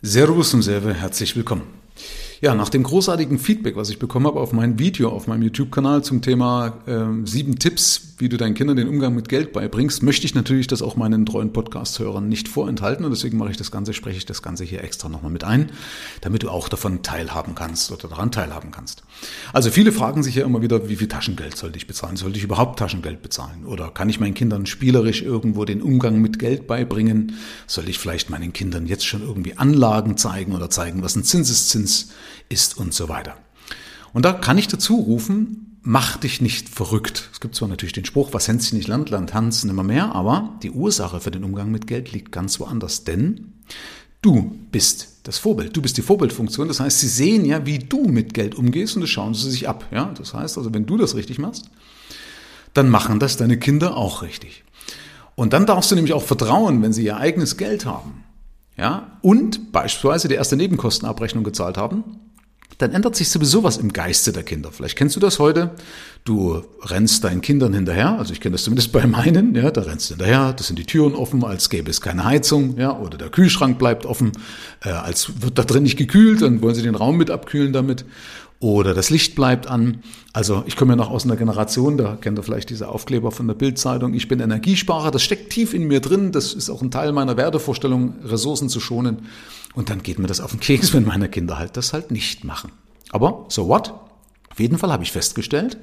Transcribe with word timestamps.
Servus 0.00 0.54
und 0.54 0.62
Serve, 0.62 0.94
herzlich 0.94 1.34
willkommen. 1.34 1.64
Ja, 2.40 2.54
nach 2.54 2.68
dem 2.68 2.84
großartigen 2.84 3.40
Feedback, 3.40 3.74
was 3.74 3.90
ich 3.90 3.98
bekommen 3.98 4.28
habe 4.28 4.38
auf 4.38 4.52
mein 4.52 4.78
Video 4.78 5.08
auf 5.08 5.26
meinem 5.26 5.42
YouTube-Kanal 5.42 6.04
zum 6.04 6.22
Thema 6.22 6.78
äh, 6.86 7.26
sieben 7.26 7.58
Tipps, 7.58 8.14
wie 8.18 8.28
du 8.28 8.36
deinen 8.36 8.54
Kindern 8.54 8.76
den 8.76 8.88
Umgang 8.88 9.12
mit 9.12 9.28
Geld 9.28 9.52
beibringst, 9.52 10.04
möchte 10.04 10.24
ich 10.24 10.36
natürlich 10.36 10.68
das 10.68 10.80
auch 10.80 10.94
meinen 10.94 11.26
treuen 11.26 11.52
Podcast-Hörern 11.52 12.28
nicht 12.28 12.46
vorenthalten 12.46 13.04
und 13.04 13.10
deswegen 13.10 13.38
mache 13.38 13.50
ich 13.50 13.56
das 13.56 13.72
Ganze, 13.72 13.92
spreche 13.92 14.18
ich 14.18 14.26
das 14.26 14.40
Ganze 14.40 14.62
hier 14.62 14.84
extra 14.84 15.08
nochmal 15.08 15.32
mit 15.32 15.42
ein, 15.42 15.72
damit 16.20 16.44
du 16.44 16.50
auch 16.50 16.68
davon 16.68 17.02
teilhaben 17.02 17.56
kannst 17.56 17.90
oder 17.90 18.06
daran 18.08 18.30
teilhaben 18.30 18.70
kannst. 18.70 19.02
Also 19.52 19.70
viele 19.70 19.90
fragen 19.90 20.22
sich 20.22 20.36
ja 20.36 20.44
immer 20.44 20.62
wieder, 20.62 20.88
wie 20.88 20.96
viel 20.96 21.08
Taschengeld 21.08 21.56
sollte 21.56 21.76
ich 21.76 21.88
bezahlen? 21.88 22.16
Sollte 22.16 22.38
ich 22.38 22.44
überhaupt 22.44 22.78
Taschengeld 22.78 23.20
bezahlen? 23.20 23.66
Oder 23.66 23.90
kann 23.90 24.08
ich 24.08 24.20
meinen 24.20 24.34
Kindern 24.34 24.66
spielerisch 24.66 25.22
irgendwo 25.22 25.64
den 25.64 25.82
Umgang 25.82 26.20
mit 26.20 26.38
Geld 26.38 26.68
beibringen? 26.68 27.34
Soll 27.66 27.88
ich 27.88 27.98
vielleicht 27.98 28.30
meinen 28.30 28.52
Kindern 28.52 28.86
jetzt 28.86 29.06
schon 29.06 29.22
irgendwie 29.22 29.58
Anlagen 29.58 30.16
zeigen 30.16 30.54
oder 30.54 30.70
zeigen, 30.70 31.02
was 31.02 31.16
ein 31.16 31.24
Zinseszins 31.24 32.02
ist 32.02 32.27
und 32.76 32.94
so 32.94 33.08
weiter. 33.08 33.36
Und 34.12 34.24
da 34.24 34.32
kann 34.32 34.58
ich 34.58 34.68
dazu 34.68 34.96
rufen, 34.96 35.78
mach 35.82 36.16
dich 36.16 36.40
nicht 36.40 36.68
verrückt. 36.68 37.28
Es 37.32 37.40
gibt 37.40 37.54
zwar 37.54 37.68
natürlich 37.68 37.92
den 37.92 38.04
Spruch, 38.04 38.30
was 38.32 38.48
Hänschen 38.48 38.78
nicht 38.78 38.88
Land, 38.88 39.10
Land 39.10 39.34
Hans 39.34 39.64
nimmer 39.64 39.82
mehr, 39.82 40.14
aber 40.14 40.58
die 40.62 40.70
Ursache 40.70 41.20
für 41.20 41.30
den 41.30 41.44
Umgang 41.44 41.70
mit 41.70 41.86
Geld 41.86 42.12
liegt 42.12 42.32
ganz 42.32 42.58
woanders, 42.60 43.04
denn 43.04 43.52
du 44.22 44.58
bist 44.70 45.18
das 45.28 45.38
Vorbild. 45.38 45.76
Du 45.76 45.82
bist 45.82 45.96
die 45.98 46.02
Vorbildfunktion. 46.02 46.68
Das 46.68 46.80
heißt, 46.80 47.00
sie 47.00 47.08
sehen 47.08 47.44
ja, 47.44 47.66
wie 47.66 47.78
du 47.78 48.04
mit 48.04 48.32
Geld 48.32 48.54
umgehst 48.54 48.96
und 48.96 49.02
das 49.02 49.10
schauen 49.10 49.34
sie 49.34 49.50
sich 49.50 49.68
ab. 49.68 49.86
Ja, 49.90 50.12
das 50.16 50.32
heißt 50.32 50.56
also, 50.56 50.72
wenn 50.72 50.86
du 50.86 50.96
das 50.96 51.14
richtig 51.14 51.38
machst, 51.38 51.70
dann 52.74 52.88
machen 52.88 53.20
das 53.20 53.36
deine 53.36 53.58
Kinder 53.58 53.96
auch 53.96 54.22
richtig. 54.22 54.64
Und 55.34 55.52
dann 55.52 55.66
darfst 55.66 55.90
du 55.90 55.94
nämlich 55.94 56.14
auch 56.14 56.22
vertrauen, 56.22 56.82
wenn 56.82 56.92
sie 56.92 57.04
ihr 57.04 57.18
eigenes 57.18 57.56
Geld 57.56 57.84
haben. 57.84 58.24
Ja, 58.78 59.18
und 59.22 59.72
beispielsweise 59.72 60.28
die 60.28 60.36
erste 60.36 60.56
Nebenkostenabrechnung 60.56 61.42
gezahlt 61.42 61.76
haben, 61.76 62.04
dann 62.78 62.92
ändert 62.92 63.16
sich 63.16 63.28
sowieso 63.28 63.64
was 63.64 63.76
im 63.76 63.92
Geiste 63.92 64.32
der 64.32 64.44
Kinder. 64.44 64.70
Vielleicht 64.70 64.96
kennst 64.96 65.16
du 65.16 65.20
das 65.20 65.40
heute. 65.40 65.72
Du 66.24 66.62
rennst 66.82 67.24
deinen 67.24 67.40
Kindern 67.40 67.74
hinterher, 67.74 68.16
also 68.18 68.32
ich 68.32 68.40
kenne 68.40 68.52
das 68.52 68.62
zumindest 68.62 68.92
bei 68.92 69.04
meinen, 69.06 69.54
ja, 69.56 69.72
da 69.72 69.80
rennst 69.82 70.10
du 70.10 70.14
hinterher, 70.14 70.52
das 70.52 70.68
sind 70.68 70.78
die 70.78 70.86
Türen 70.86 71.14
offen, 71.14 71.44
als 71.44 71.70
gäbe 71.70 71.90
es 71.90 72.00
keine 72.00 72.24
Heizung, 72.24 72.78
ja, 72.78 72.96
oder 72.96 73.18
der 73.18 73.30
Kühlschrank 73.30 73.78
bleibt 73.78 74.06
offen, 74.06 74.30
äh, 74.84 74.90
als 74.90 75.42
wird 75.42 75.58
da 75.58 75.64
drin 75.64 75.82
nicht 75.82 75.96
gekühlt, 75.96 76.42
dann 76.42 76.62
wollen 76.62 76.76
sie 76.76 76.82
den 76.82 76.94
Raum 76.94 77.16
mit 77.16 77.30
abkühlen 77.30 77.72
damit 77.72 78.04
oder 78.60 78.92
das 78.92 79.10
Licht 79.10 79.36
bleibt 79.36 79.68
an. 79.68 80.02
Also 80.32 80.64
ich 80.66 80.76
komme 80.76 80.92
ja 80.92 80.96
noch 80.96 81.10
aus 81.10 81.24
einer 81.24 81.36
Generation, 81.36 81.96
da 81.96 82.16
kennt 82.20 82.38
ihr 82.38 82.42
vielleicht 82.42 82.70
diese 82.70 82.88
Aufkleber 82.88 83.30
von 83.30 83.46
der 83.46 83.54
Bildzeitung. 83.54 84.14
Ich 84.14 84.26
bin 84.26 84.40
Energiesparer, 84.40 85.10
das 85.10 85.22
steckt 85.22 85.50
tief 85.50 85.74
in 85.74 85.86
mir 85.86 86.00
drin. 86.00 86.32
Das 86.32 86.54
ist 86.54 86.68
auch 86.68 86.82
ein 86.82 86.90
Teil 86.90 87.12
meiner 87.12 87.36
Wertevorstellung, 87.36 88.14
Ressourcen 88.24 88.68
zu 88.68 88.80
schonen. 88.80 89.26
Und 89.74 89.90
dann 89.90 90.02
geht 90.02 90.18
mir 90.18 90.26
das 90.26 90.40
auf 90.40 90.50
den 90.50 90.60
Keks, 90.60 90.92
wenn 90.94 91.04
meine 91.04 91.28
Kinder 91.28 91.58
halt 91.58 91.76
das 91.76 91.92
halt 91.92 92.10
nicht 92.10 92.44
machen. 92.44 92.72
Aber 93.10 93.46
so 93.48 93.68
what? 93.68 93.94
Auf 94.50 94.58
jeden 94.58 94.78
Fall 94.78 94.90
habe 94.90 95.04
ich 95.04 95.12
festgestellt, 95.12 95.78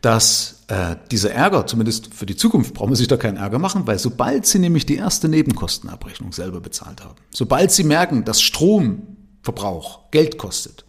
dass 0.00 0.64
äh, 0.68 0.94
dieser 1.10 1.32
Ärger, 1.32 1.66
zumindest 1.66 2.14
für 2.14 2.26
die 2.26 2.36
Zukunft, 2.36 2.74
brauchen 2.74 2.90
wir 2.90 2.96
sich 2.96 3.08
da 3.08 3.16
keinen 3.16 3.36
Ärger 3.36 3.58
machen, 3.58 3.86
weil 3.86 3.98
sobald 3.98 4.46
sie 4.46 4.60
nämlich 4.60 4.86
die 4.86 4.96
erste 4.96 5.28
Nebenkostenabrechnung 5.28 6.32
selber 6.32 6.60
bezahlt 6.60 7.02
haben, 7.02 7.16
sobald 7.30 7.72
sie 7.72 7.82
merken, 7.82 8.24
dass 8.24 8.40
Stromverbrauch 8.42 10.10
Geld 10.12 10.38
kostet, 10.38 10.85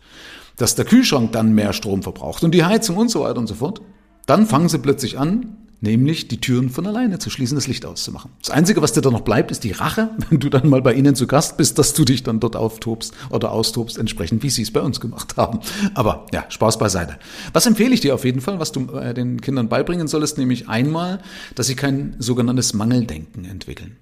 dass 0.58 0.76
der 0.76 0.86
Kühlschrank 0.86 1.32
dann 1.32 1.54
mehr 1.54 1.74
Strom 1.74 2.04
verbraucht 2.04 2.44
und 2.44 2.52
die 2.54 2.66
Heizung 2.66 2.98
und 2.98 3.10
so 3.10 3.22
weiter 3.22 3.40
und 3.40 3.48
so 3.48 3.56
fort, 3.56 3.82
dann 4.26 4.46
fangen 4.46 4.68
sie 4.70 4.80
plötzlich 4.80 5.18
an, 5.18 5.58
nämlich 5.80 6.28
die 6.28 6.42
Türen 6.42 6.70
von 6.70 6.88
alleine 6.88 7.20
zu 7.20 7.30
schließen, 7.30 7.56
das 7.56 7.68
Licht 7.68 7.86
auszumachen. 7.86 8.32
Das 8.42 8.50
Einzige, 8.50 8.82
was 8.82 8.94
dir 8.94 9.02
da 9.02 9.12
noch 9.12 9.22
bleibt, 9.22 9.52
ist 9.52 9.64
die 9.64 9.72
Rache, 9.72 10.10
wenn 10.30 10.40
du 10.40 10.50
dann 10.50 10.70
mal 10.70 10.82
bei 10.82 10.94
ihnen 10.94 11.16
zu 11.16 11.28
Gast 11.28 11.58
bist, 11.58 11.78
dass 11.78 11.94
du 11.94 12.04
dich 12.04 12.24
dann 12.24 12.40
dort 12.40 12.56
auftobst 12.56 13.14
oder 13.30 13.52
austobst, 13.52 13.98
entsprechend 13.98 14.44
wie 14.44 14.50
sie 14.50 14.64
es 14.64 14.72
bei 14.72 14.82
uns 14.82 15.00
gemacht 15.00 15.38
haben. 15.38 15.60
Aber 15.94 16.26
ja, 16.34 16.46
Spaß 16.50 16.80
beiseite. 16.80 17.18
Was 17.54 17.66
empfehle 17.66 17.94
ich 17.94 18.02
dir 18.02 18.16
auf 18.16 18.26
jeden 18.26 18.42
Fall, 18.42 18.60
was 18.60 18.72
du 18.72 18.88
äh, 18.98 19.14
den 19.14 19.42
Kindern 19.42 19.70
beibringen 19.70 20.08
solltest, 20.08 20.38
nämlich 20.38 20.68
einmal, 20.68 21.22
dass 21.56 21.68
sie 21.68 21.76
kein 21.76 22.16
sogenanntes 22.20 22.74
Mangeldenken 22.74 23.46
entwickeln. 23.46 23.98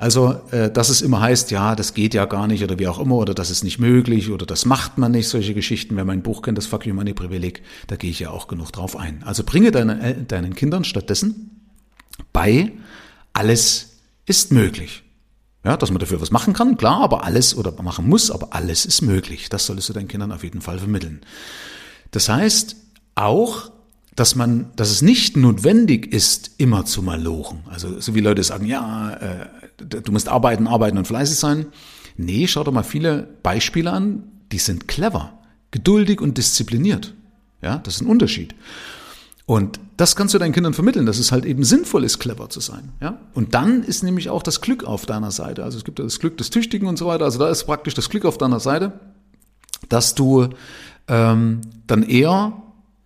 Also, 0.00 0.40
äh, 0.50 0.70
dass 0.70 0.88
es 0.88 1.02
immer 1.02 1.20
heißt, 1.20 1.50
ja, 1.50 1.76
das 1.76 1.92
geht 1.92 2.14
ja 2.14 2.24
gar 2.24 2.46
nicht 2.46 2.64
oder 2.64 2.78
wie 2.78 2.88
auch 2.88 2.98
immer, 2.98 3.16
oder 3.16 3.34
das 3.34 3.50
ist 3.50 3.64
nicht 3.64 3.78
möglich 3.78 4.30
oder 4.30 4.46
das 4.46 4.64
macht 4.64 4.96
man 4.96 5.12
nicht, 5.12 5.28
solche 5.28 5.52
Geschichten. 5.52 5.94
Wer 5.94 6.06
mein 6.06 6.22
Buch 6.22 6.40
kennt, 6.40 6.56
das 6.56 6.64
Fuck 6.64 6.86
You 6.86 6.94
Money 6.94 7.12
Privileg, 7.12 7.62
da 7.86 7.96
gehe 7.96 8.10
ich 8.10 8.18
ja 8.18 8.30
auch 8.30 8.48
genug 8.48 8.72
drauf 8.72 8.96
ein. 8.96 9.22
Also 9.24 9.44
bringe 9.44 9.72
deine, 9.72 10.02
äh, 10.02 10.14
deinen 10.26 10.54
Kindern 10.54 10.84
stattdessen 10.84 11.50
bei, 12.32 12.72
alles 13.34 13.98
ist 14.24 14.52
möglich. 14.52 15.02
Ja, 15.66 15.76
dass 15.76 15.90
man 15.90 15.98
dafür 15.98 16.18
was 16.22 16.30
machen 16.30 16.54
kann, 16.54 16.78
klar, 16.78 17.02
aber 17.02 17.24
alles 17.24 17.54
oder 17.54 17.70
machen 17.82 18.08
muss, 18.08 18.30
aber 18.30 18.54
alles 18.54 18.86
ist 18.86 19.02
möglich. 19.02 19.50
Das 19.50 19.66
solltest 19.66 19.90
du 19.90 19.92
deinen 19.92 20.08
Kindern 20.08 20.32
auf 20.32 20.44
jeden 20.44 20.62
Fall 20.62 20.78
vermitteln. 20.78 21.20
Das 22.10 22.30
heißt, 22.30 22.74
auch 23.16 23.70
dass 24.20 24.34
man, 24.34 24.70
dass 24.76 24.90
es 24.90 25.00
nicht 25.00 25.38
notwendig 25.38 26.12
ist, 26.12 26.50
immer 26.58 26.84
zu 26.84 27.02
malochen. 27.02 27.60
Also 27.66 28.00
so 28.00 28.14
wie 28.14 28.20
Leute 28.20 28.42
sagen, 28.42 28.66
ja, 28.66 29.12
äh, 29.14 29.46
du 29.84 30.12
musst 30.12 30.28
arbeiten, 30.28 30.66
arbeiten 30.66 30.98
und 30.98 31.06
fleißig 31.06 31.38
sein. 31.38 31.66
Nee, 32.16 32.46
schau 32.46 32.64
doch 32.64 32.72
mal 32.72 32.82
viele 32.82 33.28
Beispiele 33.42 33.92
an, 33.92 34.24
die 34.52 34.58
sind 34.58 34.88
clever, 34.88 35.38
geduldig 35.70 36.20
und 36.20 36.38
diszipliniert. 36.38 37.14
Ja, 37.62 37.78
das 37.78 37.96
ist 37.96 38.00
ein 38.02 38.08
Unterschied. 38.08 38.54
Und 39.46 39.80
das 39.96 40.14
kannst 40.14 40.32
du 40.32 40.38
deinen 40.38 40.52
Kindern 40.52 40.74
vermitteln, 40.74 41.06
dass 41.06 41.18
es 41.18 41.32
halt 41.32 41.44
eben 41.44 41.64
sinnvoll 41.64 42.04
ist, 42.04 42.20
clever 42.20 42.48
zu 42.48 42.60
sein. 42.60 42.92
Ja? 43.00 43.18
Und 43.34 43.54
dann 43.54 43.82
ist 43.82 44.04
nämlich 44.04 44.30
auch 44.30 44.44
das 44.44 44.60
Glück 44.60 44.84
auf 44.84 45.06
deiner 45.06 45.32
Seite. 45.32 45.64
Also 45.64 45.76
es 45.76 45.84
gibt 45.84 45.98
ja 45.98 46.04
das 46.04 46.20
Glück 46.20 46.38
des 46.38 46.50
Tüchtigen 46.50 46.86
und 46.86 46.96
so 46.96 47.06
weiter. 47.06 47.24
Also 47.24 47.40
da 47.40 47.50
ist 47.50 47.64
praktisch 47.64 47.94
das 47.94 48.08
Glück 48.08 48.24
auf 48.24 48.38
deiner 48.38 48.60
Seite, 48.60 48.92
dass 49.88 50.14
du 50.14 50.50
ähm, 51.08 51.62
dann 51.88 52.04
eher 52.04 52.62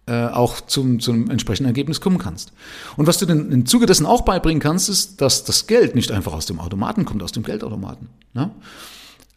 äh, 0.06 0.26
auch 0.26 0.60
zum, 0.60 1.00
zum 1.00 1.31
entsprechenden 1.31 1.69
Ergebnis 1.69 2.00
kommen 2.00 2.19
kannst. 2.19 2.53
Und 2.97 3.06
was 3.06 3.19
du 3.19 3.26
denn 3.26 3.50
im 3.50 3.66
Zuge 3.66 3.87
dessen 3.87 4.04
auch 4.04 4.22
beibringen 4.22 4.60
kannst, 4.60 4.88
ist, 4.88 5.20
dass 5.20 5.44
das 5.44 5.66
Geld 5.66 5.94
nicht 5.94 6.10
einfach 6.10 6.32
aus 6.32 6.47
dem 6.47 6.60
Automaten 6.60 7.04
kommt, 7.04 7.22
aus 7.22 7.32
dem 7.32 7.42
Geldautomaten. 7.42 8.09
Ne? 8.34 8.50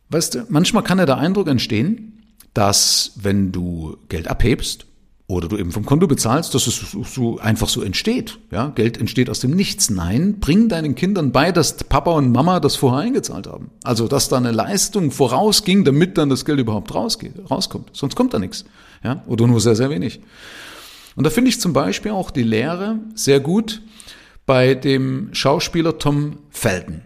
Weißt 0.09 0.35
du, 0.35 0.45
manchmal 0.49 0.83
kann 0.83 0.99
ja 0.99 1.05
der 1.05 1.17
Eindruck 1.17 1.47
entstehen, 1.47 2.23
dass 2.53 3.11
wenn 3.15 3.51
du 3.51 3.97
Geld 4.09 4.27
abhebst 4.27 4.86
oder 5.29 5.49
du 5.49 5.57
eben 5.57 5.71
vom 5.71 5.85
Konto 5.85 6.07
bezahlst, 6.07 6.55
dass 6.55 6.67
es 6.67 6.95
so 7.13 7.37
einfach 7.39 7.67
so 7.67 7.81
entsteht. 7.81 8.39
Ja, 8.49 8.69
Geld 8.69 8.97
entsteht 8.97 9.29
aus 9.29 9.41
dem 9.41 9.51
Nichts. 9.51 9.89
Nein, 9.89 10.39
bring 10.39 10.69
deinen 10.69 10.95
Kindern 10.95 11.33
bei, 11.33 11.51
dass 11.51 11.75
Papa 11.83 12.11
und 12.11 12.31
Mama 12.31 12.61
das 12.61 12.77
vorher 12.77 13.01
eingezahlt 13.01 13.45
haben. 13.45 13.71
Also, 13.83 14.07
dass 14.07 14.29
da 14.29 14.37
eine 14.37 14.51
Leistung 14.51 15.11
vorausging, 15.11 15.83
damit 15.83 16.17
dann 16.17 16.29
das 16.29 16.45
Geld 16.45 16.59
überhaupt 16.59 16.95
rausgeht, 16.95 17.33
rauskommt. 17.51 17.89
Sonst 17.91 18.15
kommt 18.15 18.33
da 18.33 18.39
nichts. 18.39 18.63
Ja, 19.03 19.23
oder 19.27 19.47
nur 19.47 19.59
sehr, 19.59 19.75
sehr 19.75 19.89
wenig. 19.89 20.21
Und 21.17 21.25
da 21.25 21.29
finde 21.29 21.49
ich 21.49 21.59
zum 21.59 21.73
Beispiel 21.73 22.11
auch 22.11 22.31
die 22.31 22.43
Lehre 22.43 22.99
sehr 23.13 23.41
gut 23.41 23.81
bei 24.45 24.75
dem 24.75 25.29
Schauspieler 25.33 25.97
Tom 25.97 26.37
Felton. 26.51 27.01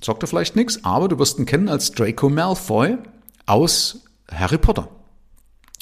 Sagt 0.00 0.22
er 0.22 0.28
vielleicht 0.28 0.54
nichts, 0.54 0.84
aber 0.84 1.08
du 1.08 1.18
wirst 1.18 1.40
ihn 1.40 1.46
kennen 1.46 1.68
als 1.68 1.90
Draco 1.90 2.28
Malfoy 2.28 2.98
aus 3.46 4.04
Harry 4.30 4.58
Potter. 4.58 4.88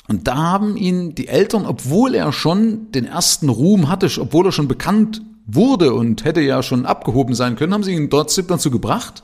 Und 0.09 0.27
da 0.29 0.37
haben 0.37 0.77
ihn 0.77 1.15
die 1.15 1.29
Eltern, 1.29 1.65
obwohl 1.65 2.15
er 2.15 2.33
schon 2.33 2.91
den 2.93 3.05
ersten 3.05 3.49
Ruhm 3.49 3.89
hatte, 3.89 4.11
obwohl 4.21 4.47
er 4.47 4.53
schon 4.53 4.69
bekannt 4.69 5.23
wurde 5.47 5.95
und 5.95 6.25
hätte 6.25 6.41
ja 6.41 6.63
schon 6.63 6.87
abgehoben 6.87 7.35
sein 7.35 7.57
können, 7.57 7.73
haben 7.73 7.85
sie 7.85 7.95
ihn 7.95 8.11
trotzdem 8.11 8.47
dazu 8.47 8.71
gebracht, 8.71 9.23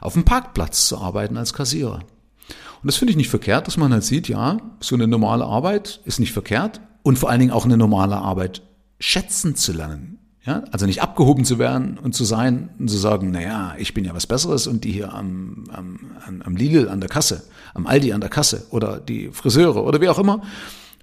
auf 0.00 0.14
dem 0.14 0.24
Parkplatz 0.24 0.86
zu 0.86 0.98
arbeiten 0.98 1.36
als 1.36 1.52
Kassierer. 1.52 2.00
Und 2.82 2.86
das 2.86 2.96
finde 2.96 3.10
ich 3.10 3.16
nicht 3.16 3.30
verkehrt, 3.30 3.66
dass 3.66 3.76
man 3.76 3.92
halt 3.92 4.04
sieht, 4.04 4.28
ja, 4.28 4.58
so 4.80 4.94
eine 4.94 5.08
normale 5.08 5.44
Arbeit 5.44 6.00
ist 6.04 6.20
nicht 6.20 6.32
verkehrt 6.32 6.80
und 7.02 7.18
vor 7.18 7.30
allen 7.30 7.40
Dingen 7.40 7.52
auch 7.52 7.64
eine 7.64 7.76
normale 7.76 8.16
Arbeit 8.16 8.62
schätzen 9.00 9.56
zu 9.56 9.72
lernen. 9.72 10.17
Ja, 10.48 10.64
also 10.70 10.86
nicht 10.86 11.02
abgehoben 11.02 11.44
zu 11.44 11.58
werden 11.58 11.98
und 11.98 12.14
zu 12.14 12.24
sein 12.24 12.70
und 12.78 12.88
zu 12.88 12.96
sagen, 12.96 13.32
naja, 13.32 13.74
ich 13.76 13.92
bin 13.92 14.06
ja 14.06 14.14
was 14.14 14.26
Besseres 14.26 14.66
und 14.66 14.82
die 14.82 14.92
hier 14.92 15.12
am, 15.12 15.64
am, 15.70 16.00
am 16.42 16.56
Lidl 16.56 16.88
an 16.88 17.00
der 17.00 17.10
Kasse, 17.10 17.42
am 17.74 17.86
Aldi 17.86 18.14
an 18.14 18.22
der 18.22 18.30
Kasse 18.30 18.66
oder 18.70 18.98
die 18.98 19.28
Friseure 19.30 19.84
oder 19.84 20.00
wie 20.00 20.08
auch 20.08 20.18
immer 20.18 20.40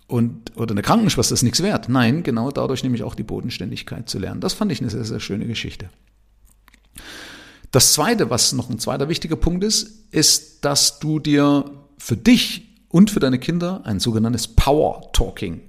und 0.07 0.57
oder 0.57 0.71
eine 0.71 0.81
Krankenschwester 0.81 1.35
ist 1.35 1.43
nichts 1.43 1.61
wert. 1.61 1.89
Nein, 1.89 2.23
genau 2.23 2.49
dadurch 2.49 2.81
nämlich 2.81 3.03
auch 3.03 3.13
die 3.13 3.21
Bodenständigkeit 3.21 4.09
zu 4.09 4.17
lernen. 4.17 4.41
Das 4.41 4.53
fand 4.53 4.71
ich 4.71 4.81
eine 4.81 4.89
sehr, 4.89 5.05
sehr 5.05 5.19
schöne 5.19 5.45
Geschichte. 5.45 5.91
Das 7.69 7.93
zweite, 7.93 8.31
was 8.31 8.51
noch 8.51 8.71
ein 8.71 8.79
zweiter 8.79 9.09
wichtiger 9.09 9.35
Punkt 9.35 9.63
ist, 9.63 10.11
ist, 10.11 10.65
dass 10.65 10.97
du 10.97 11.19
dir 11.19 11.65
für 11.99 12.17
dich 12.17 12.79
und 12.89 13.11
für 13.11 13.19
deine 13.19 13.37
Kinder 13.37 13.81
ein 13.85 13.99
sogenanntes 13.99 14.47
Power 14.47 15.11
Talking 15.13 15.61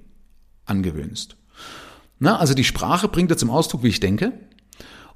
angewöhnst. 0.65 1.36
Na, 2.19 2.37
also 2.37 2.53
die 2.53 2.63
Sprache 2.63 3.07
bringt 3.07 3.31
dir 3.31 3.37
zum 3.37 3.49
Ausdruck, 3.49 3.83
wie 3.83 3.89
ich 3.89 3.99
denke. 3.99 4.33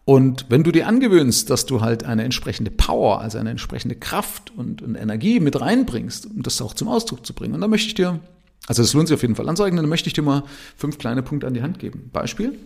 Und 0.03 0.47
wenn 0.49 0.63
du 0.63 0.71
dir 0.71 0.87
angewöhnst, 0.87 1.49
dass 1.49 1.65
du 1.65 1.81
halt 1.81 2.03
eine 2.03 2.23
entsprechende 2.23 2.71
Power, 2.71 3.21
also 3.21 3.37
eine 3.37 3.51
entsprechende 3.51 3.95
Kraft 3.95 4.51
und, 4.55 4.81
und 4.81 4.95
Energie 4.95 5.39
mit 5.39 5.59
reinbringst, 5.59 6.25
um 6.25 6.41
das 6.41 6.61
auch 6.61 6.73
zum 6.73 6.87
Ausdruck 6.87 7.25
zu 7.25 7.33
bringen, 7.33 7.53
und 7.53 7.61
dann 7.61 7.69
möchte 7.69 7.87
ich 7.87 7.93
dir, 7.93 8.19
also 8.67 8.81
das 8.81 8.93
lohnt 8.93 9.07
sich 9.07 9.15
auf 9.15 9.21
jeden 9.21 9.35
Fall 9.35 9.47
anzeigen, 9.47 9.77
dann 9.77 9.87
möchte 9.87 10.07
ich 10.07 10.13
dir 10.13 10.23
mal 10.23 10.43
fünf 10.75 10.97
kleine 10.97 11.21
Punkte 11.21 11.47
an 11.47 11.53
die 11.53 11.61
Hand 11.61 11.79
geben. 11.79 12.09
Beispiel. 12.11 12.57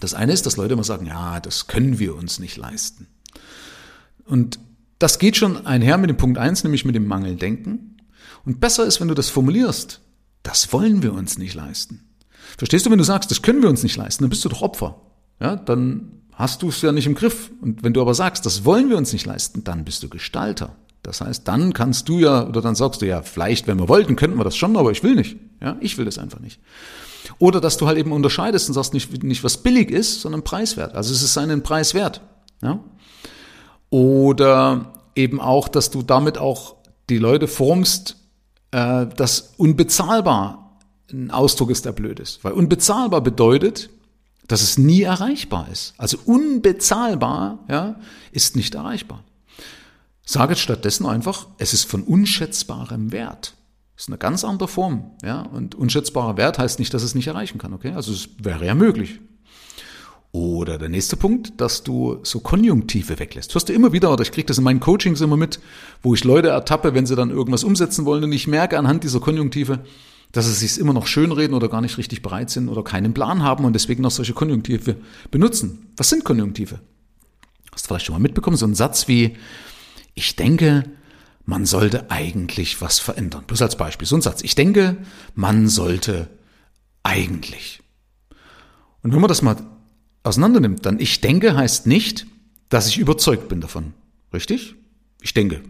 Das 0.00 0.14
eine 0.14 0.32
ist, 0.32 0.46
dass 0.46 0.56
Leute 0.56 0.74
immer 0.74 0.84
sagen, 0.84 1.06
ja, 1.06 1.40
das 1.40 1.66
können 1.66 1.98
wir 1.98 2.14
uns 2.16 2.38
nicht 2.38 2.56
leisten. 2.56 3.06
Und 4.24 4.58
das 4.98 5.18
geht 5.18 5.36
schon 5.36 5.66
einher 5.66 5.98
mit 5.98 6.10
dem 6.10 6.16
Punkt 6.16 6.38
eins, 6.38 6.64
nämlich 6.64 6.84
mit 6.84 6.94
dem 6.94 7.06
Mangeldenken. 7.06 7.96
Und 8.44 8.60
besser 8.60 8.84
ist, 8.84 9.00
wenn 9.00 9.08
du 9.08 9.14
das 9.14 9.30
formulierst. 9.30 10.00
Das 10.42 10.72
wollen 10.72 11.02
wir 11.02 11.12
uns 11.12 11.38
nicht 11.38 11.54
leisten. 11.54 12.07
Verstehst 12.56 12.86
du, 12.86 12.90
wenn 12.90 12.98
du 12.98 13.04
sagst, 13.04 13.30
das 13.30 13.42
können 13.42 13.62
wir 13.62 13.68
uns 13.68 13.82
nicht 13.82 13.96
leisten, 13.96 14.24
dann 14.24 14.30
bist 14.30 14.44
du 14.44 14.48
doch 14.48 14.62
Opfer. 14.62 15.00
Ja, 15.40 15.56
dann 15.56 16.12
hast 16.32 16.62
du 16.62 16.68
es 16.68 16.82
ja 16.82 16.92
nicht 16.92 17.06
im 17.06 17.14
Griff. 17.14 17.50
Und 17.60 17.82
wenn 17.82 17.92
du 17.92 18.00
aber 18.00 18.14
sagst, 18.14 18.46
das 18.46 18.64
wollen 18.64 18.88
wir 18.88 18.96
uns 18.96 19.12
nicht 19.12 19.26
leisten, 19.26 19.64
dann 19.64 19.84
bist 19.84 20.02
du 20.02 20.08
Gestalter. 20.08 20.76
Das 21.02 21.20
heißt, 21.20 21.46
dann 21.46 21.72
kannst 21.72 22.08
du 22.08 22.18
ja, 22.18 22.46
oder 22.46 22.60
dann 22.60 22.74
sagst 22.74 23.02
du 23.02 23.06
ja, 23.06 23.22
vielleicht, 23.22 23.66
wenn 23.66 23.78
wir 23.78 23.88
wollten, 23.88 24.16
könnten 24.16 24.36
wir 24.36 24.44
das 24.44 24.56
schon, 24.56 24.76
aber 24.76 24.90
ich 24.90 25.02
will 25.02 25.14
nicht. 25.14 25.36
Ja, 25.60 25.76
ich 25.80 25.98
will 25.98 26.04
das 26.04 26.18
einfach 26.18 26.40
nicht. 26.40 26.60
Oder 27.38 27.60
dass 27.60 27.76
du 27.76 27.86
halt 27.86 27.98
eben 27.98 28.12
unterscheidest 28.12 28.68
und 28.68 28.74
sagst 28.74 28.94
nicht, 28.94 29.22
nicht 29.22 29.44
was 29.44 29.58
billig 29.58 29.90
ist, 29.90 30.20
sondern 30.20 30.42
preiswert. 30.42 30.94
Also 30.94 31.12
es 31.12 31.22
ist 31.22 31.34
seinen 31.34 31.62
Preis 31.62 31.94
wert. 31.94 32.20
Ja? 32.62 32.80
Oder 33.90 34.92
eben 35.14 35.40
auch, 35.40 35.68
dass 35.68 35.90
du 35.90 36.02
damit 36.02 36.38
auch 36.38 36.76
die 37.10 37.18
Leute 37.18 37.48
formst, 37.48 38.16
äh, 38.70 39.06
dass 39.06 39.54
unbezahlbar 39.56 40.67
ein 41.12 41.30
Ausdruck 41.30 41.70
ist, 41.70 41.84
der 41.84 41.92
blöd 41.92 42.20
ist. 42.20 42.44
Weil 42.44 42.52
unbezahlbar 42.52 43.20
bedeutet, 43.20 43.90
dass 44.46 44.62
es 44.62 44.78
nie 44.78 45.02
erreichbar 45.02 45.68
ist. 45.70 45.94
Also 45.98 46.18
unbezahlbar 46.24 47.64
ja, 47.68 47.96
ist 48.32 48.56
nicht 48.56 48.74
erreichbar. 48.74 49.24
Sage 50.24 50.56
stattdessen 50.56 51.06
einfach, 51.06 51.46
es 51.58 51.72
ist 51.72 51.84
von 51.84 52.02
unschätzbarem 52.02 53.12
Wert. 53.12 53.54
Das 53.94 54.04
ist 54.04 54.08
eine 54.08 54.18
ganz 54.18 54.44
andere 54.44 54.68
Form. 54.68 55.10
Ja? 55.24 55.42
Und 55.42 55.74
unschätzbarer 55.74 56.36
Wert 56.36 56.58
heißt 56.58 56.78
nicht, 56.78 56.92
dass 56.94 57.02
es 57.02 57.14
nicht 57.14 57.26
erreichen 57.26 57.58
kann. 57.58 57.72
Okay? 57.72 57.92
Also 57.92 58.12
es 58.12 58.28
wäre 58.38 58.66
ja 58.66 58.74
möglich. 58.74 59.20
Oder 60.30 60.76
der 60.76 60.90
nächste 60.90 61.16
Punkt, 61.16 61.60
dass 61.60 61.82
du 61.82 62.18
so 62.22 62.40
Konjunktive 62.40 63.18
weglässt. 63.18 63.54
Hörst 63.54 63.70
du 63.70 63.72
immer 63.72 63.92
wieder, 63.92 64.12
oder 64.12 64.22
ich 64.22 64.30
kriege 64.30 64.46
das 64.46 64.58
in 64.58 64.64
meinen 64.64 64.80
Coachings 64.80 65.22
immer 65.22 65.38
mit, 65.38 65.58
wo 66.02 66.14
ich 66.14 66.24
Leute 66.24 66.48
ertappe, 66.48 66.94
wenn 66.94 67.06
sie 67.06 67.16
dann 67.16 67.30
irgendwas 67.30 67.64
umsetzen 67.64 68.04
wollen 68.04 68.24
und 68.24 68.32
ich 68.32 68.46
merke 68.46 68.78
anhand 68.78 69.04
dieser 69.04 69.20
Konjunktive, 69.20 69.80
dass 70.32 70.46
sie 70.46 70.66
sich 70.66 70.78
immer 70.78 70.92
noch 70.92 71.06
schönreden 71.06 71.54
oder 71.54 71.68
gar 71.68 71.80
nicht 71.80 71.98
richtig 71.98 72.22
bereit 72.22 72.50
sind 72.50 72.68
oder 72.68 72.84
keinen 72.84 73.14
Plan 73.14 73.42
haben 73.42 73.64
und 73.64 73.72
deswegen 73.72 74.02
noch 74.02 74.10
solche 74.10 74.34
Konjunktive 74.34 74.96
benutzen. 75.30 75.86
Was 75.96 76.10
sind 76.10 76.24
Konjunktive? 76.24 76.80
Hast 77.72 77.84
du 77.84 77.88
vielleicht 77.88 78.06
schon 78.06 78.14
mal 78.14 78.20
mitbekommen, 78.20 78.56
so 78.56 78.66
ein 78.66 78.74
Satz 78.74 79.08
wie, 79.08 79.36
ich 80.14 80.36
denke, 80.36 80.84
man 81.44 81.64
sollte 81.64 82.10
eigentlich 82.10 82.82
was 82.82 82.98
verändern. 82.98 83.44
Bloß 83.46 83.62
als 83.62 83.76
Beispiel, 83.76 84.06
so 84.06 84.16
ein 84.16 84.22
Satz. 84.22 84.42
Ich 84.42 84.54
denke, 84.54 84.98
man 85.34 85.68
sollte 85.68 86.28
eigentlich. 87.02 87.80
Und 89.02 89.14
wenn 89.14 89.20
man 89.20 89.28
das 89.28 89.42
mal 89.42 89.56
auseinander 90.24 90.60
nimmt, 90.60 90.84
dann 90.84 91.00
ich 91.00 91.22
denke 91.22 91.56
heißt 91.56 91.86
nicht, 91.86 92.26
dass 92.68 92.88
ich 92.88 92.98
überzeugt 92.98 93.48
bin 93.48 93.62
davon. 93.62 93.94
Richtig? 94.32 94.74
Ich 95.22 95.32
denke. 95.32 95.62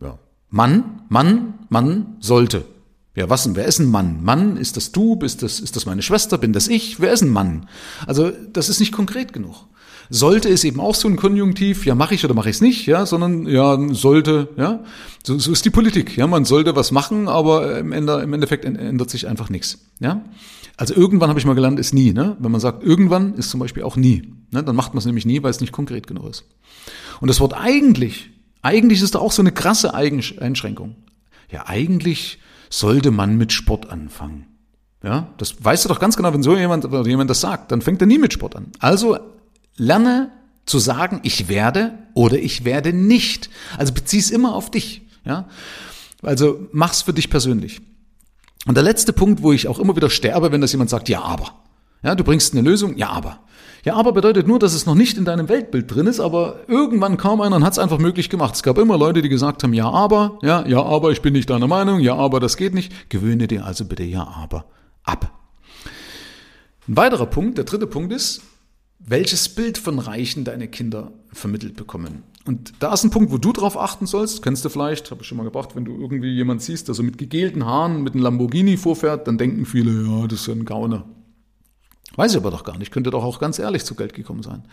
Ja. 0.00 0.18
Mann, 0.50 1.02
Mann, 1.08 1.54
Mann 1.70 2.16
sollte. 2.20 2.66
Ja, 3.14 3.30
was 3.30 3.44
denn? 3.44 3.54
Wer 3.54 3.66
ist 3.66 3.78
ein 3.78 3.90
Mann? 3.90 4.24
Mann, 4.24 4.56
ist 4.56 4.76
das 4.76 4.90
du? 4.90 5.16
Bist 5.16 5.42
das, 5.42 5.60
ist 5.60 5.76
das 5.76 5.86
meine 5.86 6.02
Schwester? 6.02 6.36
Bin 6.36 6.52
das 6.52 6.66
ich? 6.66 7.00
Wer 7.00 7.12
ist 7.12 7.22
ein 7.22 7.30
Mann? 7.30 7.68
Also, 8.06 8.32
das 8.52 8.68
ist 8.68 8.80
nicht 8.80 8.92
konkret 8.92 9.32
genug. 9.32 9.66
Sollte 10.10 10.48
ist 10.48 10.64
eben 10.64 10.80
auch 10.80 10.94
so 10.94 11.08
ein 11.08 11.16
Konjunktiv, 11.16 11.86
ja, 11.86 11.94
mache 11.94 12.14
ich 12.14 12.24
oder 12.24 12.34
mache 12.34 12.50
ich 12.50 12.56
es 12.56 12.60
nicht, 12.60 12.86
ja, 12.86 13.06
sondern 13.06 13.46
ja, 13.46 13.78
sollte, 13.94 14.48
ja. 14.56 14.84
So, 15.24 15.38
so 15.38 15.50
ist 15.50 15.64
die 15.64 15.70
Politik, 15.70 16.16
ja, 16.16 16.26
man 16.26 16.44
sollte 16.44 16.76
was 16.76 16.90
machen, 16.90 17.26
aber 17.26 17.78
im, 17.78 17.90
Ende, 17.92 18.20
im 18.20 18.32
Endeffekt 18.34 18.66
ändert 18.66 19.08
sich 19.08 19.26
einfach 19.26 19.48
nichts, 19.48 19.78
ja. 20.00 20.22
Also 20.76 20.94
irgendwann 20.94 21.28
habe 21.28 21.38
ich 21.38 21.46
mal 21.46 21.54
gelernt, 21.54 21.78
ist 21.78 21.94
nie. 21.94 22.12
Ne? 22.12 22.36
Wenn 22.40 22.50
man 22.50 22.60
sagt, 22.60 22.82
irgendwann 22.82 23.34
ist 23.34 23.50
zum 23.50 23.60
Beispiel 23.60 23.84
auch 23.84 23.96
nie. 23.96 24.34
Ne? 24.50 24.64
Dann 24.64 24.74
macht 24.74 24.92
man 24.92 24.98
es 24.98 25.06
nämlich 25.06 25.24
nie, 25.24 25.42
weil 25.42 25.50
es 25.50 25.60
nicht 25.60 25.72
konkret 25.72 26.06
genug 26.06 26.28
ist. 26.28 26.44
Und 27.20 27.28
das 27.28 27.38
Wort 27.40 27.54
eigentlich, 27.54 28.30
eigentlich 28.60 29.00
ist 29.00 29.14
da 29.14 29.20
auch 29.20 29.30
so 29.30 29.40
eine 29.40 29.52
krasse 29.52 29.94
Einschränkung. 29.94 30.96
Ja, 31.50 31.66
eigentlich 31.68 32.40
sollte 32.78 33.10
man 33.10 33.36
mit 33.36 33.52
Sport 33.52 33.90
anfangen. 33.90 34.46
Ja, 35.02 35.28
das 35.36 35.62
weißt 35.62 35.84
du 35.84 35.88
doch 35.88 36.00
ganz 36.00 36.16
genau, 36.16 36.32
wenn 36.32 36.42
so 36.42 36.56
jemand 36.56 36.84
oder 36.86 37.06
jemand 37.06 37.28
das 37.30 37.40
sagt, 37.40 37.70
dann 37.70 37.82
fängt 37.82 38.00
er 38.00 38.06
nie 38.06 38.18
mit 38.18 38.32
Sport 38.32 38.56
an. 38.56 38.72
Also 38.78 39.18
lerne 39.76 40.32
zu 40.66 40.78
sagen, 40.78 41.20
ich 41.22 41.48
werde 41.48 41.92
oder 42.14 42.38
ich 42.38 42.64
werde 42.64 42.92
nicht. 42.92 43.50
Also 43.76 43.92
bezieh 43.92 44.18
es 44.18 44.30
immer 44.30 44.54
auf 44.54 44.70
dich. 44.70 45.02
Ja, 45.24 45.48
also 46.22 46.68
mach's 46.72 47.02
für 47.02 47.12
dich 47.12 47.30
persönlich. 47.30 47.80
Und 48.66 48.76
der 48.76 48.84
letzte 48.84 49.12
Punkt, 49.12 49.42
wo 49.42 49.52
ich 49.52 49.68
auch 49.68 49.78
immer 49.78 49.94
wieder 49.94 50.10
sterbe, 50.10 50.50
wenn 50.50 50.62
das 50.62 50.72
jemand 50.72 50.90
sagt, 50.90 51.08
ja, 51.08 51.20
aber. 51.20 51.63
Ja, 52.04 52.14
du 52.14 52.22
bringst 52.22 52.52
eine 52.52 52.68
Lösung, 52.68 52.96
ja, 52.96 53.08
aber. 53.08 53.40
Ja, 53.84 53.96
aber 53.96 54.12
bedeutet 54.12 54.46
nur, 54.46 54.58
dass 54.58 54.74
es 54.74 54.86
noch 54.86 54.94
nicht 54.94 55.18
in 55.18 55.24
deinem 55.24 55.48
Weltbild 55.48 55.94
drin 55.94 56.06
ist, 56.06 56.20
aber 56.20 56.60
irgendwann 56.68 57.16
kam 57.16 57.40
einer 57.40 57.56
und 57.56 57.64
hat 57.64 57.72
es 57.72 57.78
einfach 57.78 57.98
möglich 57.98 58.30
gemacht. 58.30 58.54
Es 58.54 58.62
gab 58.62 58.78
immer 58.78 58.96
Leute, 58.96 59.22
die 59.22 59.28
gesagt 59.28 59.62
haben, 59.62 59.74
ja, 59.74 59.90
aber, 59.90 60.38
ja, 60.42 60.66
ja, 60.66 60.82
aber, 60.82 61.12
ich 61.12 61.22
bin 61.22 61.32
nicht 61.32 61.50
deiner 61.50 61.66
Meinung, 61.66 62.00
ja, 62.00 62.14
aber, 62.14 62.40
das 62.40 62.56
geht 62.56 62.74
nicht. 62.74 63.10
Gewöhne 63.10 63.46
dir 63.46 63.64
also 63.64 63.86
bitte 63.86 64.04
ja, 64.04 64.26
aber 64.26 64.66
ab. 65.02 65.32
Ein 66.86 66.96
weiterer 66.96 67.26
Punkt, 67.26 67.56
der 67.56 67.64
dritte 67.64 67.86
Punkt 67.86 68.12
ist, 68.12 68.42
welches 68.98 69.48
Bild 69.48 69.78
von 69.78 69.98
Reichen 69.98 70.44
deine 70.44 70.68
Kinder 70.68 71.12
vermittelt 71.32 71.76
bekommen. 71.76 72.22
Und 72.46 72.74
da 72.80 72.92
ist 72.92 73.04
ein 73.04 73.10
Punkt, 73.10 73.32
wo 73.32 73.38
du 73.38 73.52
drauf 73.52 73.78
achten 73.78 74.06
sollst. 74.06 74.42
Kennst 74.42 74.64
du 74.64 74.68
vielleicht, 74.68 75.10
habe 75.10 75.22
ich 75.22 75.28
schon 75.28 75.38
mal 75.38 75.44
gebracht, 75.44 75.74
wenn 75.74 75.86
du 75.86 75.92
irgendwie 75.92 76.32
jemand 76.34 76.60
siehst, 76.60 76.88
der 76.88 76.94
so 76.94 77.02
mit 77.02 77.16
gegelten 77.16 77.64
Haaren 77.64 78.02
mit 78.02 78.14
einem 78.14 78.22
Lamborghini 78.22 78.76
vorfährt, 78.76 79.26
dann 79.26 79.38
denken 79.38 79.64
viele, 79.64 80.06
ja, 80.06 80.26
das 80.26 80.42
ist 80.42 80.48
ein 80.48 80.66
Gauner. 80.66 81.06
Weiß 82.16 82.32
ich 82.32 82.36
aber 82.36 82.50
doch 82.50 82.64
gar 82.64 82.78
nicht, 82.78 82.92
könnte 82.92 83.10
doch 83.10 83.24
auch 83.24 83.40
ganz 83.40 83.58
ehrlich 83.58 83.84
zu 83.84 83.94
Geld 83.94 84.14
gekommen 84.14 84.42
sein. 84.42 84.64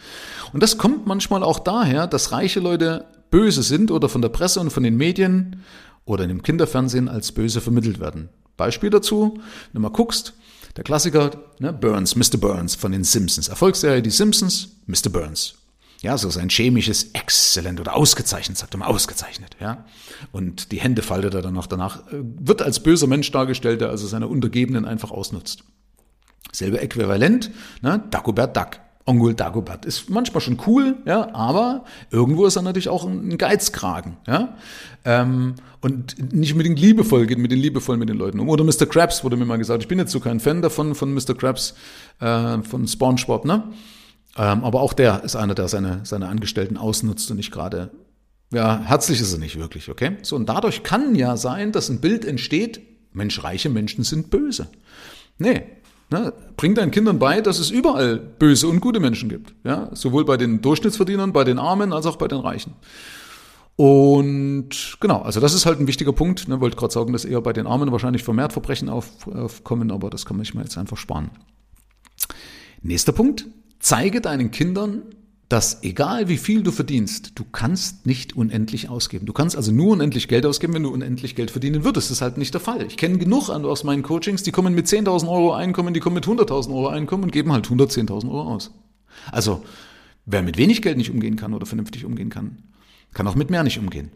Und 0.53 0.61
das 0.61 0.77
kommt 0.77 1.07
manchmal 1.07 1.43
auch 1.43 1.59
daher, 1.59 2.07
dass 2.07 2.31
reiche 2.31 2.59
Leute 2.59 3.05
böse 3.31 3.63
sind 3.63 3.91
oder 3.91 4.09
von 4.09 4.21
der 4.21 4.29
Presse 4.29 4.59
und 4.59 4.71
von 4.71 4.83
den 4.83 4.97
Medien 4.97 5.63
oder 6.05 6.23
in 6.23 6.29
dem 6.29 6.43
Kinderfernsehen 6.43 7.07
als 7.07 7.31
böse 7.31 7.61
vermittelt 7.61 7.99
werden. 7.99 8.29
Beispiel 8.57 8.89
dazu, 8.89 9.33
wenn 9.35 9.41
du 9.73 9.79
mal 9.79 9.89
guckst, 9.89 10.33
der 10.75 10.83
Klassiker, 10.83 11.31
ne, 11.59 11.73
Burns, 11.73 12.15
Mr. 12.15 12.37
Burns 12.37 12.75
von 12.75 12.91
den 12.91 13.03
Simpsons. 13.03 13.47
Erfolgsserie 13.47 14.01
Die 14.01 14.09
Simpsons, 14.09 14.69
Mr. 14.85 15.09
Burns. 15.09 15.55
Ja, 16.01 16.17
so 16.17 16.29
sein 16.29 16.49
chemisches 16.49 17.11
Exzellent 17.13 17.79
oder 17.79 17.95
ausgezeichnet, 17.95 18.57
sagt 18.57 18.73
er 18.73 18.79
mal, 18.79 18.87
ausgezeichnet, 18.87 19.55
ja. 19.59 19.85
Und 20.31 20.71
die 20.71 20.79
Hände 20.79 21.03
faltet 21.03 21.35
er 21.35 21.43
dann 21.43 21.53
noch 21.53 21.67
danach, 21.67 22.07
äh, 22.07 22.21
wird 22.21 22.61
als 22.61 22.81
böser 22.81 23.07
Mensch 23.07 23.31
dargestellt, 23.31 23.81
der 23.81 23.89
also 23.89 24.07
seine 24.07 24.27
Untergebenen 24.27 24.85
einfach 24.85 25.11
ausnutzt. 25.11 25.63
Selbe 26.51 26.79
Äquivalent, 26.81 27.51
ne, 27.81 28.03
Dagobert 28.09 28.55
Duck. 28.55 28.79
Onkel 29.05 29.33
Dagobert 29.33 29.85
ist 29.85 30.09
manchmal 30.09 30.41
schon 30.41 30.59
cool, 30.67 30.97
ja, 31.05 31.33
aber 31.33 31.85
irgendwo 32.11 32.45
ist 32.45 32.55
er 32.55 32.61
natürlich 32.61 32.89
auch 32.89 33.05
ein 33.05 33.37
Geizkragen, 33.37 34.17
ja, 34.27 34.55
ähm, 35.05 35.55
und 35.81 36.33
nicht 36.33 36.51
unbedingt 36.51 36.79
liebevoll, 36.79 37.25
geht 37.25 37.39
mit 37.39 37.51
den 37.51 37.59
liebevoll 37.59 37.97
mit 37.97 38.09
den 38.09 38.17
Leuten 38.17 38.39
um. 38.39 38.47
Oder 38.47 38.63
Mr. 38.63 38.85
Krabs 38.85 39.23
wurde 39.23 39.37
mir 39.37 39.45
mal 39.45 39.57
gesagt, 39.57 39.81
ich 39.81 39.87
bin 39.87 39.97
jetzt 39.97 40.11
so 40.11 40.19
kein 40.19 40.39
Fan 40.39 40.61
davon, 40.61 40.93
von 40.93 41.13
Mr. 41.13 41.33
Krabs, 41.35 41.73
äh, 42.19 42.61
von 42.61 42.87
SpongeBob, 42.87 43.45
ne, 43.45 43.63
ähm, 44.37 44.63
aber 44.63 44.81
auch 44.81 44.93
der 44.93 45.23
ist 45.23 45.35
einer, 45.35 45.55
der 45.55 45.67
seine, 45.67 46.01
seine 46.03 46.27
Angestellten 46.27 46.77
ausnutzt 46.77 47.29
und 47.31 47.37
nicht 47.37 47.51
gerade, 47.51 47.91
ja, 48.53 48.81
herzlich 48.85 49.19
ist 49.19 49.33
er 49.33 49.39
nicht 49.39 49.57
wirklich, 49.57 49.89
okay? 49.89 50.17
So, 50.21 50.35
und 50.35 50.47
dadurch 50.47 50.83
kann 50.83 51.15
ja 51.15 51.37
sein, 51.37 51.71
dass 51.71 51.89
ein 51.89 52.01
Bild 52.01 52.23
entsteht, 52.23 52.81
Mensch, 53.13 53.43
reiche 53.43 53.69
Menschen 53.69 54.03
sind 54.03 54.29
böse. 54.29 54.67
Nee, 55.37 55.63
Ne? 56.11 56.33
Bring 56.57 56.75
deinen 56.75 56.91
Kindern 56.91 57.19
bei, 57.19 57.39
dass 57.39 57.57
es 57.57 57.71
überall 57.71 58.17
böse 58.17 58.67
und 58.67 58.81
gute 58.81 58.99
Menschen 58.99 59.29
gibt. 59.29 59.55
Ja? 59.63 59.89
Sowohl 59.93 60.25
bei 60.25 60.35
den 60.35 60.61
Durchschnittsverdienern, 60.61 61.31
bei 61.31 61.45
den 61.45 61.57
Armen, 61.57 61.93
als 61.93 62.05
auch 62.05 62.17
bei 62.17 62.27
den 62.27 62.39
Reichen. 62.39 62.73
Und 63.77 64.97
genau, 64.99 65.21
also 65.21 65.39
das 65.39 65.53
ist 65.53 65.65
halt 65.65 65.79
ein 65.79 65.87
wichtiger 65.87 66.11
Punkt. 66.11 66.49
Ne? 66.49 66.59
Wollte 66.59 66.75
gerade 66.75 66.93
sagen, 66.93 67.13
dass 67.13 67.23
eher 67.23 67.41
bei 67.41 67.53
den 67.53 67.65
Armen 67.65 67.91
wahrscheinlich 67.93 68.23
vermehrt 68.23 68.51
Verbrechen 68.51 68.89
aufkommen, 68.89 69.89
aber 69.89 70.09
das 70.09 70.25
kann 70.25 70.35
man 70.35 70.45
sich 70.45 70.53
mal 70.53 70.63
jetzt 70.63 70.77
einfach 70.77 70.97
sparen. 70.97 71.31
Nächster 72.81 73.13
Punkt. 73.13 73.47
Zeige 73.79 74.21
deinen 74.21 74.51
Kindern, 74.51 75.03
dass 75.51 75.83
egal 75.83 76.29
wie 76.29 76.37
viel 76.37 76.63
du 76.63 76.71
verdienst, 76.71 77.33
du 77.35 77.43
kannst 77.43 78.05
nicht 78.05 78.37
unendlich 78.37 78.87
ausgeben. 78.87 79.25
Du 79.25 79.33
kannst 79.33 79.57
also 79.57 79.73
nur 79.73 79.91
unendlich 79.91 80.29
Geld 80.29 80.45
ausgeben, 80.45 80.73
wenn 80.75 80.83
du 80.83 80.89
unendlich 80.89 81.35
Geld 81.35 81.51
verdienen 81.51 81.83
würdest. 81.83 82.09
Das 82.09 82.17
ist 82.17 82.21
halt 82.21 82.37
nicht 82.37 82.53
der 82.53 82.61
Fall. 82.61 82.85
Ich 82.85 82.95
kenne 82.95 83.17
genug 83.17 83.49
aus 83.49 83.83
meinen 83.83 84.01
Coachings, 84.01 84.43
die 84.43 84.53
kommen 84.53 84.73
mit 84.73 84.87
10.000 84.87 85.27
Euro 85.27 85.51
Einkommen, 85.53 85.93
die 85.93 85.99
kommen 85.99 86.13
mit 86.13 86.25
100.000 86.25 86.69
Euro 86.69 86.87
Einkommen 86.87 87.23
und 87.23 87.33
geben 87.33 87.51
halt 87.51 87.67
110.000 87.67 88.31
Euro 88.31 88.53
aus. 88.53 88.71
Also, 89.29 89.61
wer 90.25 90.41
mit 90.41 90.57
wenig 90.57 90.81
Geld 90.81 90.95
nicht 90.95 91.11
umgehen 91.11 91.35
kann 91.35 91.53
oder 91.53 91.65
vernünftig 91.65 92.05
umgehen 92.05 92.29
kann, 92.29 92.59
kann 93.13 93.27
auch 93.27 93.35
mit 93.35 93.49
mehr 93.49 93.63
nicht 93.63 93.77
umgehen. 93.77 94.11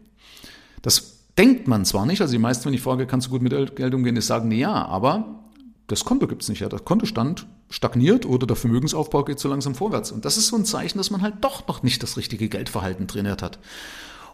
Das 0.80 1.26
denkt 1.36 1.68
man 1.68 1.84
zwar 1.84 2.06
nicht, 2.06 2.22
also 2.22 2.32
die 2.32 2.38
meisten, 2.38 2.64
wenn 2.64 2.72
ich 2.72 2.80
frage, 2.80 3.06
kannst 3.06 3.26
du 3.26 3.30
gut 3.30 3.42
mit 3.42 3.76
Geld 3.76 3.94
umgehen, 3.94 4.16
ist 4.16 4.28
sagen, 4.28 4.50
ja, 4.52 4.86
aber 4.86 5.44
das 5.86 6.06
Konto 6.06 6.28
gibt's 6.28 6.48
nicht. 6.48 6.60
Ja. 6.60 6.70
Der 6.70 6.78
Kontostand 6.78 7.46
stagniert 7.70 8.26
oder 8.26 8.46
der 8.46 8.56
Vermögensaufbau 8.56 9.24
geht 9.24 9.38
so 9.38 9.48
langsam 9.48 9.74
vorwärts. 9.74 10.12
Und 10.12 10.24
das 10.24 10.36
ist 10.36 10.48
so 10.48 10.56
ein 10.56 10.64
Zeichen, 10.64 10.98
dass 10.98 11.10
man 11.10 11.22
halt 11.22 11.36
doch 11.40 11.66
noch 11.66 11.82
nicht 11.82 12.02
das 12.02 12.16
richtige 12.16 12.48
Geldverhalten 12.48 13.08
trainiert 13.08 13.42
hat. 13.42 13.58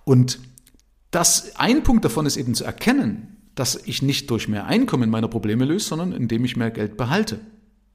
Und 0.04 0.38
das, 1.10 1.56
ein 1.56 1.82
Punkt 1.82 2.04
davon 2.04 2.26
ist 2.26 2.36
eben 2.36 2.54
zu 2.54 2.64
erkennen, 2.64 3.36
dass 3.54 3.76
ich 3.76 4.02
nicht 4.02 4.30
durch 4.30 4.48
mehr 4.48 4.66
Einkommen 4.66 5.10
meine 5.10 5.28
Probleme 5.28 5.64
löse, 5.64 5.86
sondern 5.86 6.12
indem 6.12 6.44
ich 6.44 6.56
mehr 6.56 6.70
Geld 6.70 6.96
behalte. 6.96 7.40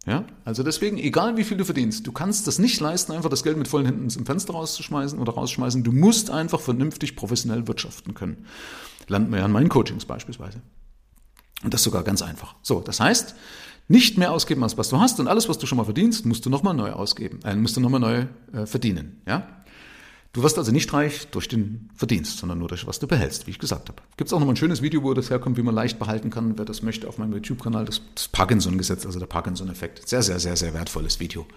Ja, 0.06 0.24
also 0.46 0.64
deswegen, 0.64 0.98
egal 0.98 1.36
wie 1.36 1.44
viel 1.44 1.58
du 1.58 1.66
verdienst, 1.66 2.08
du 2.08 2.14
kannst 2.14 2.48
das 2.48 2.60
nicht 2.60 2.80
leisten, 2.80 3.12
einfach 3.12 3.30
das 3.30 3.44
Geld 3.44 3.58
mit 3.58 3.68
vollen 3.68 3.86
Händen 3.86 4.08
im 4.18 4.26
Fenster 4.26 4.54
rauszuschmeißen 4.54 5.20
oder 5.20 5.34
rausschmeißen. 5.34 5.84
Du 5.84 5.92
musst 5.92 6.30
einfach 6.30 6.62
vernünftig 6.62 7.18
professionell 7.18 7.68
wirtschaften 7.68 8.14
können. 8.14 8.46
Lernt 9.08 9.30
man 9.30 9.40
ja 9.40 9.46
in 9.46 9.52
meinen 9.52 9.68
Coachings 9.68 10.06
beispielsweise. 10.06 10.62
Und 11.64 11.74
das 11.74 11.84
sogar 11.84 12.04
ganz 12.04 12.22
einfach. 12.22 12.56
So, 12.62 12.80
das 12.80 13.02
heißt, 13.02 13.36
nicht 13.88 14.18
mehr 14.18 14.32
ausgeben, 14.32 14.64
als 14.64 14.78
was 14.78 14.90
du 14.90 15.00
hast 15.00 15.20
und 15.20 15.28
alles, 15.28 15.48
was 15.48 15.58
du 15.58 15.66
schon 15.66 15.78
mal 15.78 15.86
verdienst, 15.86 16.26
musst 16.26 16.46
du 16.46 16.50
nochmal 16.50 16.74
neu 16.74 16.92
ausgeben, 16.92 17.40
äh, 17.44 17.56
musst 17.56 17.78
du 17.78 17.82
nochmal 17.82 18.00
neu 18.00 18.26
äh, 18.54 18.66
verdienen. 18.66 19.22
Ja? 19.26 19.48
Du 20.34 20.44
wirst 20.44 20.58
also 20.58 20.72
nicht 20.72 20.92
reich 20.94 21.28
durch 21.32 21.48
den 21.48 21.90
Verdienst, 21.96 22.38
sondern 22.38 22.60
nur 22.60 22.68
durch 22.68 22.86
was 22.86 23.00
du 23.00 23.08
behältst, 23.08 23.48
wie 23.48 23.52
ich 23.52 23.60
gesagt 23.60 23.90
habe. 23.90 24.04
Gibt 24.18 24.28
es 24.28 24.34
auch 24.34 24.40
noch 24.40 24.46
mal 24.46 24.54
ein 24.54 24.58
schönes 24.58 24.82
Video, 24.82 25.02
wo 25.04 25.14
das 25.14 25.30
herkommt, 25.30 25.58
wie 25.58 25.64
man 25.64 25.74
leicht 25.74 25.98
behalten 25.98 26.30
kann, 26.30 26.58
wer 26.58 26.66
das 26.66 26.84
möchte, 26.84 27.08
auf 27.08 27.18
meinem 27.18 27.34
YouTube-Kanal, 27.34 27.86
das, 27.86 28.02
das 28.14 28.28
Parkinson-Gesetz, 28.28 29.06
also 29.06 29.20
der 29.20 29.26
Parkinson-Effekt. 29.26 30.08
Sehr, 30.08 30.22
sehr, 30.22 30.40
sehr, 30.40 30.56
sehr 30.56 30.74
wertvolles 30.74 31.20
Video. 31.20 31.48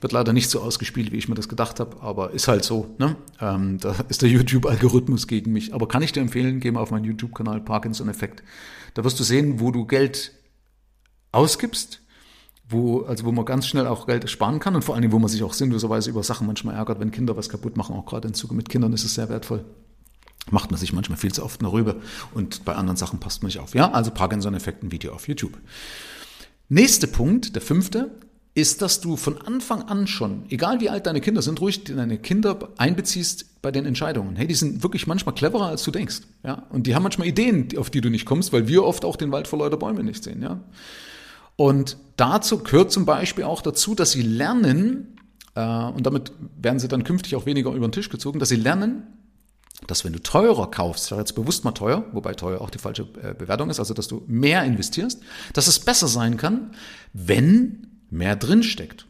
Wird 0.00 0.12
leider 0.12 0.34
nicht 0.34 0.50
so 0.50 0.60
ausgespielt, 0.60 1.12
wie 1.12 1.16
ich 1.16 1.30
mir 1.30 1.34
das 1.34 1.48
gedacht 1.48 1.80
habe, 1.80 2.02
aber 2.02 2.32
ist 2.32 2.46
halt 2.46 2.62
so. 2.62 2.94
Ne? 2.98 3.16
Ähm, 3.40 3.78
da 3.78 3.94
ist 4.10 4.20
der 4.20 4.28
YouTube-Algorithmus 4.28 5.26
gegen 5.26 5.52
mich. 5.52 5.72
Aber 5.72 5.88
kann 5.88 6.02
ich 6.02 6.12
dir 6.12 6.20
empfehlen, 6.20 6.60
geh 6.60 6.70
mal 6.72 6.80
auf 6.80 6.90
meinen 6.90 7.04
YouTube-Kanal 7.04 7.62
Parkinson-Effekt. 7.62 8.42
Da 8.92 9.04
wirst 9.04 9.18
du 9.18 9.24
sehen, 9.24 9.60
wo 9.60 9.70
du 9.70 9.86
Geld 9.86 10.32
ausgibst 11.34 12.00
wo, 12.68 13.02
also 13.02 13.24
wo 13.24 13.32
man 13.32 13.44
ganz 13.44 13.66
schnell 13.66 13.86
auch 13.86 14.06
Geld 14.06 14.28
sparen 14.30 14.58
kann 14.58 14.74
und 14.74 14.82
vor 14.82 14.94
allen 14.94 15.02
Dingen, 15.02 15.12
wo 15.12 15.18
man 15.18 15.28
sich 15.28 15.42
auch 15.42 15.52
sinnloserweise 15.52 16.10
über 16.10 16.22
Sachen 16.22 16.46
manchmal 16.46 16.74
ärgert, 16.74 17.00
wenn 17.00 17.10
Kinder 17.10 17.36
was 17.36 17.48
kaputt 17.48 17.76
machen, 17.76 17.94
auch 17.94 18.06
gerade 18.06 18.28
in 18.28 18.34
Zuge 18.34 18.54
mit 18.54 18.68
Kindern 18.68 18.92
ist 18.92 19.04
es 19.04 19.14
sehr 19.14 19.28
wertvoll. 19.28 19.64
Macht 20.50 20.70
man 20.70 20.78
sich 20.78 20.92
manchmal 20.92 21.18
viel 21.18 21.32
zu 21.32 21.42
oft 21.42 21.60
eine 21.60 21.72
Rübe 21.72 22.00
und 22.34 22.64
bei 22.64 22.74
anderen 22.74 22.96
Sachen 22.96 23.20
passt 23.20 23.42
man 23.42 23.48
nicht 23.48 23.58
auf. 23.58 23.74
Ja, 23.74 23.90
also 23.92 24.10
Parkinson-Effekt 24.10 24.82
ein 24.82 24.92
Video 24.92 25.12
auf 25.12 25.28
YouTube. 25.28 25.58
Nächster 26.68 27.06
Punkt, 27.06 27.54
der 27.54 27.62
fünfte, 27.62 28.10
ist, 28.54 28.82
dass 28.82 29.00
du 29.00 29.16
von 29.16 29.40
Anfang 29.42 29.82
an 29.82 30.06
schon, 30.06 30.44
egal 30.48 30.80
wie 30.80 30.88
alt 30.88 31.06
deine 31.06 31.20
Kinder 31.20 31.42
sind, 31.42 31.60
ruhig 31.60 31.84
deine 31.84 32.18
Kinder 32.18 32.70
einbeziehst 32.76 33.62
bei 33.62 33.72
den 33.72 33.84
Entscheidungen. 33.84 34.36
Hey, 34.36 34.46
die 34.46 34.54
sind 34.54 34.82
wirklich 34.82 35.06
manchmal 35.06 35.34
cleverer, 35.34 35.66
als 35.66 35.82
du 35.82 35.90
denkst. 35.90 36.20
Ja, 36.44 36.64
und 36.70 36.86
die 36.86 36.94
haben 36.94 37.02
manchmal 37.02 37.26
Ideen, 37.26 37.68
auf 37.76 37.90
die 37.90 38.00
du 38.00 38.10
nicht 38.10 38.26
kommst, 38.26 38.52
weil 38.52 38.68
wir 38.68 38.84
oft 38.84 39.04
auch 39.04 39.16
den 39.16 39.32
Wald 39.32 39.48
vor 39.48 39.58
lauter 39.58 39.76
Bäume 39.76 40.04
nicht 40.04 40.22
sehen. 40.22 40.40
Ja, 40.40 40.60
und 41.56 41.96
dazu 42.16 42.58
gehört 42.58 42.90
zum 42.90 43.04
Beispiel 43.04 43.44
auch 43.44 43.62
dazu, 43.62 43.94
dass 43.94 44.12
sie 44.12 44.22
lernen, 44.22 45.16
äh, 45.54 45.64
und 45.64 46.06
damit 46.06 46.32
werden 46.60 46.78
sie 46.78 46.88
dann 46.88 47.04
künftig 47.04 47.36
auch 47.36 47.46
weniger 47.46 47.72
über 47.72 47.86
den 47.86 47.92
Tisch 47.92 48.08
gezogen, 48.08 48.38
dass 48.38 48.48
sie 48.48 48.56
lernen, 48.56 49.04
dass 49.86 50.04
wenn 50.04 50.12
du 50.12 50.22
teurer 50.22 50.70
kaufst, 50.70 51.10
ja 51.10 51.18
jetzt 51.18 51.34
bewusst 51.34 51.64
mal 51.64 51.72
teuer, 51.72 52.04
wobei 52.12 52.34
teuer 52.34 52.60
auch 52.60 52.70
die 52.70 52.78
falsche 52.78 53.06
äh, 53.22 53.34
Bewertung 53.34 53.70
ist, 53.70 53.78
also 53.78 53.94
dass 53.94 54.08
du 54.08 54.24
mehr 54.26 54.64
investierst, 54.64 55.20
dass 55.52 55.66
es 55.66 55.80
besser 55.80 56.08
sein 56.08 56.36
kann, 56.36 56.72
wenn 57.12 57.86
mehr 58.10 58.36
drinsteckt. 58.36 59.06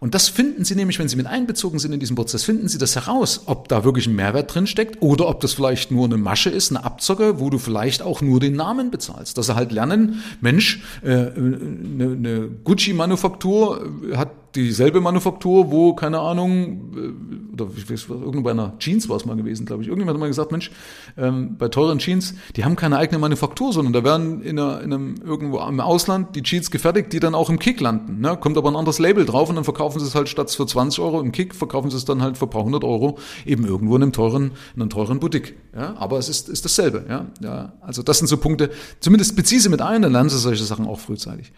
Und 0.00 0.14
das 0.14 0.30
finden 0.30 0.64
Sie 0.64 0.74
nämlich, 0.74 0.98
wenn 0.98 1.08
Sie 1.08 1.16
mit 1.16 1.26
einbezogen 1.26 1.78
sind 1.78 1.92
in 1.92 2.00
diesen 2.00 2.16
Prozess, 2.16 2.42
finden 2.42 2.68
Sie 2.68 2.78
das 2.78 2.96
heraus, 2.96 3.42
ob 3.46 3.68
da 3.68 3.84
wirklich 3.84 4.06
ein 4.06 4.16
Mehrwert 4.16 4.54
drin 4.54 4.66
steckt 4.66 5.02
oder 5.02 5.28
ob 5.28 5.40
das 5.40 5.52
vielleicht 5.52 5.90
nur 5.90 6.06
eine 6.06 6.16
Masche 6.16 6.48
ist, 6.48 6.70
eine 6.70 6.84
Abzocke, 6.84 7.38
wo 7.38 7.50
du 7.50 7.58
vielleicht 7.58 8.00
auch 8.00 8.22
nur 8.22 8.40
den 8.40 8.56
Namen 8.56 8.90
bezahlst. 8.90 9.36
Dass 9.36 9.46
sie 9.46 9.54
halt 9.54 9.72
lernen, 9.72 10.22
Mensch, 10.40 10.82
äh, 11.02 11.10
eine, 11.10 12.16
eine 12.16 12.48
Gucci-Manufaktur 12.64 13.92
hat 14.16 14.30
dieselbe 14.54 15.00
Manufaktur, 15.00 15.70
wo, 15.70 15.94
keine 15.94 16.20
Ahnung, 16.20 16.92
äh, 16.96 17.49
oder 17.60 17.70
irgendwo 18.08 18.42
bei 18.42 18.50
einer 18.50 18.74
Jeans 18.78 19.08
war 19.08 19.16
es 19.16 19.24
mal 19.24 19.36
gewesen, 19.36 19.66
glaube 19.66 19.82
ich. 19.82 19.88
Irgendjemand 19.88 20.16
hat 20.16 20.20
mal 20.20 20.26
gesagt, 20.26 20.52
Mensch, 20.52 20.70
ähm, 21.16 21.56
bei 21.58 21.68
teuren 21.68 21.98
Jeans, 21.98 22.34
die 22.56 22.64
haben 22.64 22.76
keine 22.76 22.98
eigene 22.98 23.18
Manufaktur, 23.18 23.72
sondern 23.72 23.92
da 23.92 24.04
werden 24.04 24.42
in, 24.42 24.58
einer, 24.58 24.80
in 24.80 24.92
einem 24.92 25.14
irgendwo 25.24 25.60
im 25.60 25.80
Ausland 25.80 26.34
die 26.36 26.42
Jeans 26.42 26.70
gefertigt, 26.70 27.12
die 27.12 27.20
dann 27.20 27.34
auch 27.34 27.50
im 27.50 27.58
Kick 27.58 27.80
landen. 27.80 28.20
Ne? 28.20 28.36
Kommt 28.36 28.56
aber 28.56 28.70
ein 28.70 28.76
anderes 28.76 28.98
Label 28.98 29.24
drauf 29.24 29.48
und 29.48 29.56
dann 29.56 29.64
verkaufen 29.64 30.00
sie 30.00 30.06
es 30.06 30.14
halt 30.14 30.28
statt 30.28 30.50
für 30.50 30.66
20 30.66 31.00
Euro 31.00 31.20
im 31.20 31.32
Kick, 31.32 31.54
verkaufen 31.54 31.90
sie 31.90 31.96
es 31.96 32.04
dann 32.04 32.22
halt 32.22 32.38
für 32.38 32.46
ein 32.46 32.50
paar 32.50 32.64
hundert 32.64 32.84
Euro 32.84 33.18
eben 33.44 33.66
irgendwo 33.66 33.96
in 33.96 34.02
einem 34.02 34.12
teuren, 34.12 34.52
in 34.74 34.82
einem 34.82 34.90
teuren 34.90 35.20
Boutique. 35.20 35.54
Ja? 35.74 35.94
Aber 35.96 36.18
es 36.18 36.28
ist, 36.28 36.48
ist 36.48 36.64
dasselbe. 36.64 37.04
Ja? 37.08 37.26
Ja, 37.42 37.72
also 37.80 38.02
das 38.02 38.18
sind 38.18 38.26
so 38.26 38.36
Punkte, 38.36 38.70
zumindest 39.00 39.36
beziehe 39.36 39.60
sie 39.60 39.68
mit 39.68 39.82
ein, 39.82 40.02
dann 40.02 40.12
lernen 40.12 40.30
sie 40.30 40.38
solche 40.38 40.64
Sachen 40.64 40.86
auch 40.86 41.00
frühzeitig. 41.00 41.52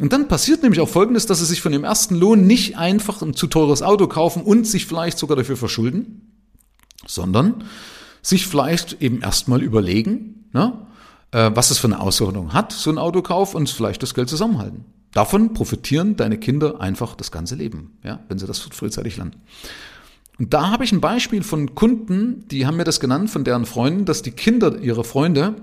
Und 0.00 0.12
dann 0.12 0.26
passiert 0.26 0.62
nämlich 0.62 0.80
auch 0.80 0.88
Folgendes, 0.88 1.26
dass 1.26 1.40
sie 1.40 1.44
sich 1.44 1.60
von 1.60 1.70
dem 1.70 1.84
ersten 1.84 2.14
Lohn 2.14 2.46
nicht 2.46 2.78
einfach 2.78 3.20
ein 3.20 3.34
zu 3.34 3.46
teures 3.46 3.82
Auto 3.82 4.06
kaufen 4.06 4.42
und 4.42 4.66
sich 4.66 4.86
vielleicht 4.86 5.18
sogar 5.18 5.31
dafür 5.36 5.56
verschulden, 5.56 6.32
sondern 7.06 7.64
sich 8.22 8.46
vielleicht 8.46 9.02
eben 9.02 9.20
erstmal 9.20 9.62
überlegen, 9.62 10.48
ne, 10.52 10.86
äh, 11.32 11.50
was 11.54 11.70
es 11.70 11.78
für 11.78 11.88
eine 11.88 12.00
Auswirkung 12.00 12.52
hat, 12.52 12.72
so 12.72 12.90
ein 12.90 12.98
Autokauf 12.98 13.54
und 13.54 13.68
vielleicht 13.68 14.02
das 14.02 14.14
Geld 14.14 14.28
zusammenhalten. 14.28 14.84
Davon 15.12 15.52
profitieren 15.52 16.16
deine 16.16 16.38
Kinder 16.38 16.80
einfach 16.80 17.14
das 17.14 17.30
ganze 17.30 17.54
Leben, 17.54 17.98
ja, 18.02 18.20
wenn 18.28 18.38
sie 18.38 18.46
das 18.46 18.60
frühzeitig 18.60 19.16
lernen. 19.16 19.36
Und 20.38 20.54
da 20.54 20.70
habe 20.70 20.84
ich 20.84 20.92
ein 20.92 21.00
Beispiel 21.00 21.42
von 21.42 21.74
Kunden, 21.74 22.48
die 22.48 22.66
haben 22.66 22.76
mir 22.76 22.84
das 22.84 23.00
genannt, 23.00 23.30
von 23.30 23.44
deren 23.44 23.66
Freunden, 23.66 24.06
dass 24.06 24.22
die 24.22 24.30
Kinder 24.30 24.78
ihrer 24.78 25.04
Freunde 25.04 25.56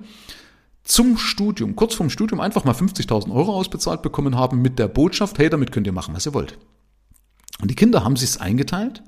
zum 0.83 1.17
Studium, 1.17 1.75
kurz 1.75 1.95
vorm 1.95 2.09
Studium 2.09 2.39
einfach 2.39 2.63
mal 2.63 2.73
50.000 2.73 3.33
Euro 3.33 3.53
ausbezahlt 3.53 4.01
bekommen 4.01 4.35
haben 4.35 4.61
mit 4.61 4.79
der 4.79 4.87
Botschaft, 4.87 5.39
hey, 5.39 5.49
damit 5.49 5.71
könnt 5.71 5.87
ihr 5.87 5.93
machen, 5.93 6.15
was 6.15 6.25
ihr 6.25 6.33
wollt. 6.33 6.57
Und 7.61 7.69
die 7.71 7.75
Kinder 7.75 8.03
haben 8.03 8.15
sich 8.15 8.39
eingeteilt, 8.39 9.03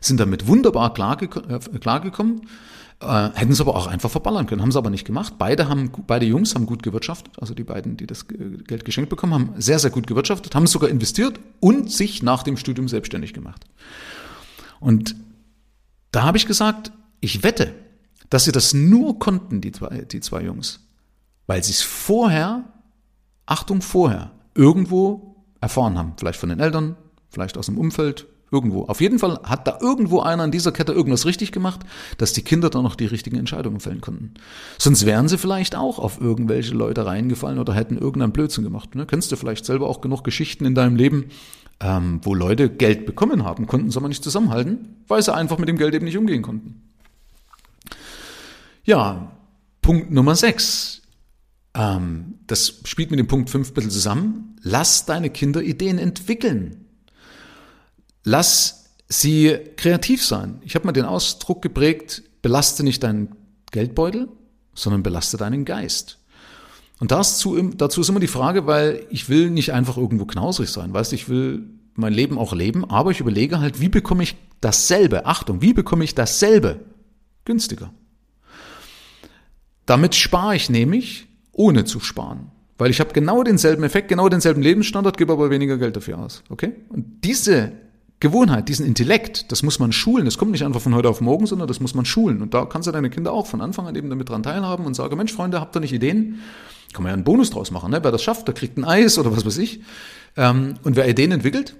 sind 0.00 0.20
damit 0.20 0.46
wunderbar 0.46 0.92
klargekommen, 0.92 1.50
äh, 1.50 1.78
klargekommen 1.78 2.42
äh, 3.00 3.30
hätten 3.34 3.52
es 3.52 3.60
aber 3.60 3.74
auch 3.74 3.86
einfach 3.86 4.10
verballern 4.10 4.46
können, 4.46 4.62
haben 4.62 4.72
sie 4.72 4.78
aber 4.78 4.90
nicht 4.90 5.04
gemacht. 5.04 5.34
Beide 5.38 5.68
haben, 5.68 5.90
beide 6.06 6.26
Jungs 6.26 6.54
haben 6.54 6.66
gut 6.66 6.82
gewirtschaftet, 6.82 7.32
also 7.40 7.54
die 7.54 7.64
beiden, 7.64 7.96
die 7.96 8.06
das 8.06 8.26
Geld 8.28 8.84
geschenkt 8.84 9.10
bekommen 9.10 9.34
haben, 9.34 9.54
sehr, 9.58 9.78
sehr 9.78 9.90
gut 9.90 10.06
gewirtschaftet, 10.06 10.54
haben 10.54 10.64
es 10.64 10.70
sogar 10.70 10.90
investiert 10.90 11.38
und 11.60 11.90
sich 11.90 12.22
nach 12.22 12.42
dem 12.42 12.56
Studium 12.56 12.88
selbstständig 12.88 13.34
gemacht. 13.34 13.64
Und 14.80 15.16
da 16.12 16.22
habe 16.22 16.36
ich 16.36 16.46
gesagt, 16.46 16.92
ich 17.20 17.42
wette, 17.42 17.74
dass 18.30 18.44
sie 18.44 18.52
das 18.52 18.74
nur 18.74 19.18
konnten, 19.18 19.60
die 19.60 19.72
zwei, 19.72 20.02
die 20.02 20.20
zwei 20.20 20.42
Jungs, 20.42 20.80
weil 21.46 21.62
sie 21.62 21.72
es 21.72 21.82
vorher, 21.82 22.64
Achtung, 23.46 23.82
vorher, 23.82 24.30
irgendwo 24.54 25.44
erfahren 25.60 25.98
haben. 25.98 26.14
Vielleicht 26.16 26.38
von 26.38 26.48
den 26.48 26.60
Eltern, 26.60 26.96
vielleicht 27.34 27.58
aus 27.58 27.66
dem 27.66 27.76
Umfeld, 27.76 28.26
irgendwo. 28.50 28.84
Auf 28.84 29.00
jeden 29.00 29.18
Fall 29.18 29.40
hat 29.42 29.66
da 29.66 29.78
irgendwo 29.80 30.20
einer 30.20 30.44
in 30.44 30.50
dieser 30.50 30.72
Kette 30.72 30.92
irgendwas 30.92 31.26
richtig 31.26 31.50
gemacht, 31.52 31.80
dass 32.18 32.32
die 32.32 32.42
Kinder 32.42 32.70
dann 32.70 32.84
noch 32.84 32.94
die 32.94 33.06
richtigen 33.06 33.36
Entscheidungen 33.36 33.80
fällen 33.80 34.00
konnten. 34.00 34.34
Sonst 34.78 35.04
wären 35.04 35.28
sie 35.28 35.38
vielleicht 35.38 35.74
auch 35.74 35.98
auf 35.98 36.20
irgendwelche 36.20 36.74
Leute 36.74 37.04
reingefallen 37.04 37.58
oder 37.58 37.74
hätten 37.74 37.98
irgendeinen 37.98 38.32
Blödsinn 38.32 38.64
gemacht. 38.64 38.94
Ne? 38.94 39.06
Kennst 39.06 39.32
du 39.32 39.36
vielleicht 39.36 39.66
selber 39.66 39.88
auch 39.88 40.00
genug 40.00 40.22
Geschichten 40.22 40.64
in 40.64 40.74
deinem 40.74 40.96
Leben, 40.96 41.26
ähm, 41.80 42.20
wo 42.22 42.34
Leute 42.34 42.70
Geld 42.70 43.06
bekommen 43.06 43.44
haben, 43.44 43.66
konnten 43.66 43.88
es 43.88 43.96
aber 43.96 44.08
nicht 44.08 44.22
zusammenhalten, 44.22 45.02
weil 45.08 45.22
sie 45.22 45.34
einfach 45.34 45.58
mit 45.58 45.68
dem 45.68 45.76
Geld 45.76 45.94
eben 45.94 46.04
nicht 46.04 46.16
umgehen 46.16 46.42
konnten. 46.42 46.82
Ja, 48.84 49.32
Punkt 49.82 50.12
Nummer 50.12 50.36
6 50.36 51.02
ähm, 51.76 52.38
das 52.46 52.80
spielt 52.84 53.10
mit 53.10 53.18
dem 53.18 53.26
Punkt 53.26 53.50
5 53.50 53.70
ein 53.70 53.74
bisschen 53.74 53.90
zusammen. 53.90 54.56
Lass 54.62 55.06
deine 55.06 55.30
Kinder 55.30 55.62
Ideen 55.62 55.98
entwickeln. 55.98 56.83
Lass 58.24 58.90
sie 59.08 59.56
kreativ 59.76 60.24
sein. 60.24 60.60
Ich 60.64 60.74
habe 60.74 60.86
mal 60.86 60.92
den 60.92 61.04
Ausdruck 61.04 61.62
geprägt, 61.62 62.22
belaste 62.42 62.82
nicht 62.82 63.02
deinen 63.02 63.36
Geldbeutel, 63.70 64.28
sondern 64.74 65.02
belaste 65.02 65.36
deinen 65.36 65.64
Geist. 65.64 66.18
Und 67.00 67.10
dazu, 67.10 67.60
dazu 67.76 68.00
ist 68.00 68.08
immer 68.08 68.20
die 68.20 68.26
Frage, 68.26 68.66
weil 68.66 69.06
ich 69.10 69.28
will 69.28 69.50
nicht 69.50 69.72
einfach 69.72 69.96
irgendwo 69.96 70.24
knausrig 70.24 70.70
sein, 70.70 70.94
weißt 70.94 71.12
ich 71.12 71.28
will 71.28 71.64
mein 71.96 72.12
Leben 72.12 72.38
auch 72.38 72.52
leben, 72.52 72.88
aber 72.88 73.10
ich 73.10 73.20
überlege 73.20 73.60
halt, 73.60 73.80
wie 73.80 73.88
bekomme 73.88 74.22
ich 74.22 74.36
dasselbe, 74.60 75.26
Achtung, 75.26 75.60
wie 75.60 75.74
bekomme 75.74 76.04
ich 76.04 76.14
dasselbe 76.14 76.80
günstiger? 77.44 77.92
Damit 79.86 80.14
spare 80.14 80.56
ich 80.56 80.70
nämlich 80.70 81.26
ohne 81.52 81.84
zu 81.84 82.00
sparen. 82.00 82.50
Weil 82.78 82.90
ich 82.90 82.98
habe 82.98 83.12
genau 83.12 83.44
denselben 83.44 83.84
Effekt, 83.84 84.08
genau 84.08 84.28
denselben 84.28 84.62
Lebensstandard, 84.62 85.16
gebe 85.16 85.32
aber 85.32 85.50
weniger 85.50 85.78
Geld 85.78 85.94
dafür 85.94 86.18
aus. 86.18 86.42
Okay? 86.48 86.72
Und 86.88 87.22
diese 87.22 87.72
Gewohnheit, 88.24 88.70
diesen 88.70 88.86
Intellekt, 88.86 89.52
das 89.52 89.62
muss 89.62 89.78
man 89.78 89.92
schulen. 89.92 90.24
Das 90.24 90.38
kommt 90.38 90.50
nicht 90.50 90.64
einfach 90.64 90.80
von 90.80 90.94
heute 90.94 91.10
auf 91.10 91.20
morgen, 91.20 91.44
sondern 91.44 91.68
das 91.68 91.80
muss 91.80 91.94
man 91.94 92.06
schulen. 92.06 92.40
Und 92.40 92.54
da 92.54 92.64
kannst 92.64 92.88
du 92.88 92.92
deine 92.92 93.10
Kinder 93.10 93.34
auch 93.34 93.46
von 93.46 93.60
Anfang 93.60 93.86
an 93.86 93.94
eben 93.96 94.08
damit 94.08 94.30
dran 94.30 94.42
teilhaben 94.42 94.86
und 94.86 94.94
sagen, 94.94 95.14
Mensch, 95.18 95.34
Freunde, 95.34 95.60
habt 95.60 95.76
ihr 95.76 95.80
nicht 95.80 95.92
Ideen? 95.92 96.40
Kann 96.94 97.02
man 97.02 97.10
ja 97.10 97.14
einen 97.14 97.24
Bonus 97.24 97.50
draus 97.50 97.70
machen. 97.70 97.90
Ne? 97.90 98.02
Wer 98.02 98.12
das 98.12 98.22
schafft, 98.22 98.48
der 98.48 98.54
kriegt 98.54 98.78
ein 98.78 98.84
Eis 98.84 99.18
oder 99.18 99.30
was 99.36 99.44
weiß 99.44 99.58
ich. 99.58 99.80
Ähm, 100.38 100.76
und 100.84 100.96
wer 100.96 101.06
Ideen 101.06 101.32
entwickelt, 101.32 101.76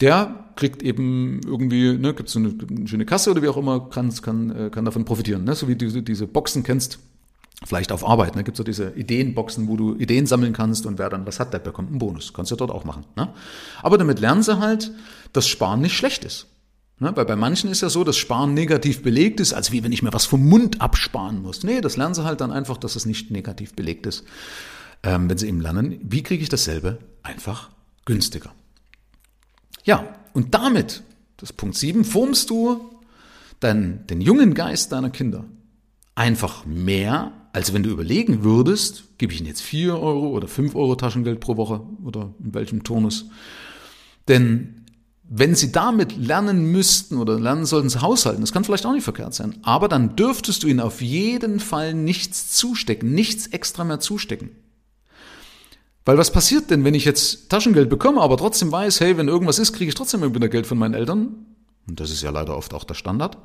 der 0.00 0.46
kriegt 0.56 0.82
eben 0.82 1.42
irgendwie, 1.44 1.92
ne, 1.98 2.14
gibt 2.14 2.30
es 2.30 2.36
eine, 2.36 2.54
eine, 2.70 2.88
schöne 2.88 3.04
Kasse 3.04 3.30
oder 3.30 3.42
wie 3.42 3.48
auch 3.48 3.58
immer, 3.58 3.90
kann, 3.90 4.10
kann, 4.22 4.50
äh, 4.50 4.70
kann 4.70 4.86
davon 4.86 5.04
profitieren. 5.04 5.44
Ne? 5.44 5.54
So 5.54 5.68
wie 5.68 5.76
du 5.76 6.02
diese 6.02 6.26
Boxen 6.26 6.62
kennst, 6.62 7.00
Vielleicht 7.64 7.92
auf 7.92 8.06
Arbeit, 8.06 8.34
ne? 8.34 8.44
gibt 8.44 8.56
so 8.56 8.64
diese 8.64 8.90
Ideenboxen, 8.90 9.68
wo 9.68 9.76
du 9.76 9.94
Ideen 9.96 10.26
sammeln 10.26 10.52
kannst 10.52 10.84
und 10.86 10.98
wer 10.98 11.08
dann 11.08 11.26
was 11.26 11.38
hat, 11.38 11.52
der 11.52 11.60
bekommt 11.60 11.90
einen 11.90 11.98
Bonus. 11.98 12.32
Kannst 12.32 12.50
du 12.50 12.56
dort 12.56 12.70
auch 12.70 12.84
machen. 12.84 13.04
Ne? 13.16 13.32
Aber 13.82 13.98
damit 13.98 14.18
lernen 14.18 14.42
sie 14.42 14.58
halt, 14.58 14.90
dass 15.32 15.46
Sparen 15.46 15.80
nicht 15.80 15.96
schlecht 15.96 16.24
ist. 16.24 16.46
Ne? 16.98 17.12
Weil 17.14 17.24
bei 17.24 17.36
manchen 17.36 17.70
ist 17.70 17.80
ja 17.80 17.88
so, 17.88 18.04
dass 18.04 18.16
Sparen 18.16 18.54
negativ 18.54 19.02
belegt 19.02 19.40
ist, 19.40 19.52
als 19.52 19.72
wie 19.72 19.84
wenn 19.84 19.92
ich 19.92 20.02
mir 20.02 20.12
was 20.12 20.24
vom 20.24 20.48
Mund 20.48 20.80
absparen 20.80 21.42
muss. 21.42 21.62
Nee, 21.62 21.80
das 21.80 21.96
lernen 21.96 22.14
sie 22.14 22.24
halt 22.24 22.40
dann 22.40 22.52
einfach, 22.52 22.76
dass 22.76 22.96
es 22.96 23.06
nicht 23.06 23.30
negativ 23.30 23.74
belegt 23.74 24.06
ist. 24.06 24.24
Ähm, 25.02 25.28
wenn 25.28 25.38
sie 25.38 25.48
eben 25.48 25.60
lernen, 25.60 25.98
wie 26.02 26.22
kriege 26.22 26.42
ich 26.42 26.48
dasselbe 26.48 26.98
einfach 27.22 27.70
günstiger. 28.04 28.52
Ja, 29.84 30.14
und 30.32 30.54
damit, 30.54 31.02
das 31.38 31.50
ist 31.50 31.56
Punkt 31.56 31.76
7, 31.76 32.04
formst 32.04 32.50
du 32.50 32.90
dann 33.60 34.06
den 34.06 34.20
jungen 34.20 34.54
Geist 34.54 34.92
deiner 34.92 35.10
Kinder 35.10 35.44
einfach 36.14 36.64
mehr, 36.66 37.32
als 37.52 37.74
wenn 37.74 37.82
du 37.82 37.90
überlegen 37.90 38.44
würdest, 38.44 39.18
gebe 39.18 39.32
ich 39.32 39.40
ihnen 39.40 39.48
jetzt 39.48 39.62
4 39.62 39.98
Euro 39.98 40.28
oder 40.28 40.48
5 40.48 40.74
Euro 40.74 40.96
Taschengeld 40.96 41.40
pro 41.40 41.56
Woche 41.56 41.82
oder 42.02 42.34
in 42.42 42.54
welchem 42.54 42.82
Turnus. 42.82 43.26
Denn 44.28 44.86
wenn 45.34 45.54
sie 45.54 45.72
damit 45.72 46.16
lernen 46.16 46.70
müssten 46.72 47.18
oder 47.18 47.38
lernen 47.38 47.64
sollten 47.64 47.88
sie 47.88 48.00
haushalten, 48.00 48.40
das 48.40 48.52
kann 48.52 48.64
vielleicht 48.64 48.86
auch 48.86 48.92
nicht 48.92 49.04
verkehrt 49.04 49.34
sein, 49.34 49.58
aber 49.62 49.88
dann 49.88 50.16
dürftest 50.16 50.62
du 50.62 50.66
ihnen 50.66 50.80
auf 50.80 51.00
jeden 51.00 51.60
Fall 51.60 51.94
nichts 51.94 52.52
zustecken, 52.52 53.14
nichts 53.14 53.46
extra 53.46 53.84
mehr 53.84 54.00
zustecken. 54.00 54.50
Weil 56.04 56.18
was 56.18 56.32
passiert 56.32 56.70
denn, 56.70 56.84
wenn 56.84 56.94
ich 56.94 57.04
jetzt 57.04 57.48
Taschengeld 57.48 57.88
bekomme, 57.88 58.20
aber 58.20 58.36
trotzdem 58.36 58.72
weiß, 58.72 59.00
hey, 59.00 59.16
wenn 59.16 59.28
irgendwas 59.28 59.58
ist, 59.58 59.72
kriege 59.72 59.88
ich 59.88 59.94
trotzdem 59.94 60.22
wieder 60.34 60.48
Geld 60.48 60.66
von 60.66 60.78
meinen 60.78 60.94
Eltern? 60.94 61.46
Und 61.86 62.00
das 62.00 62.10
ist 62.10 62.22
ja 62.22 62.30
leider 62.30 62.56
oft 62.56 62.74
auch 62.74 62.84
der 62.84 62.94
Standard. 62.94 63.38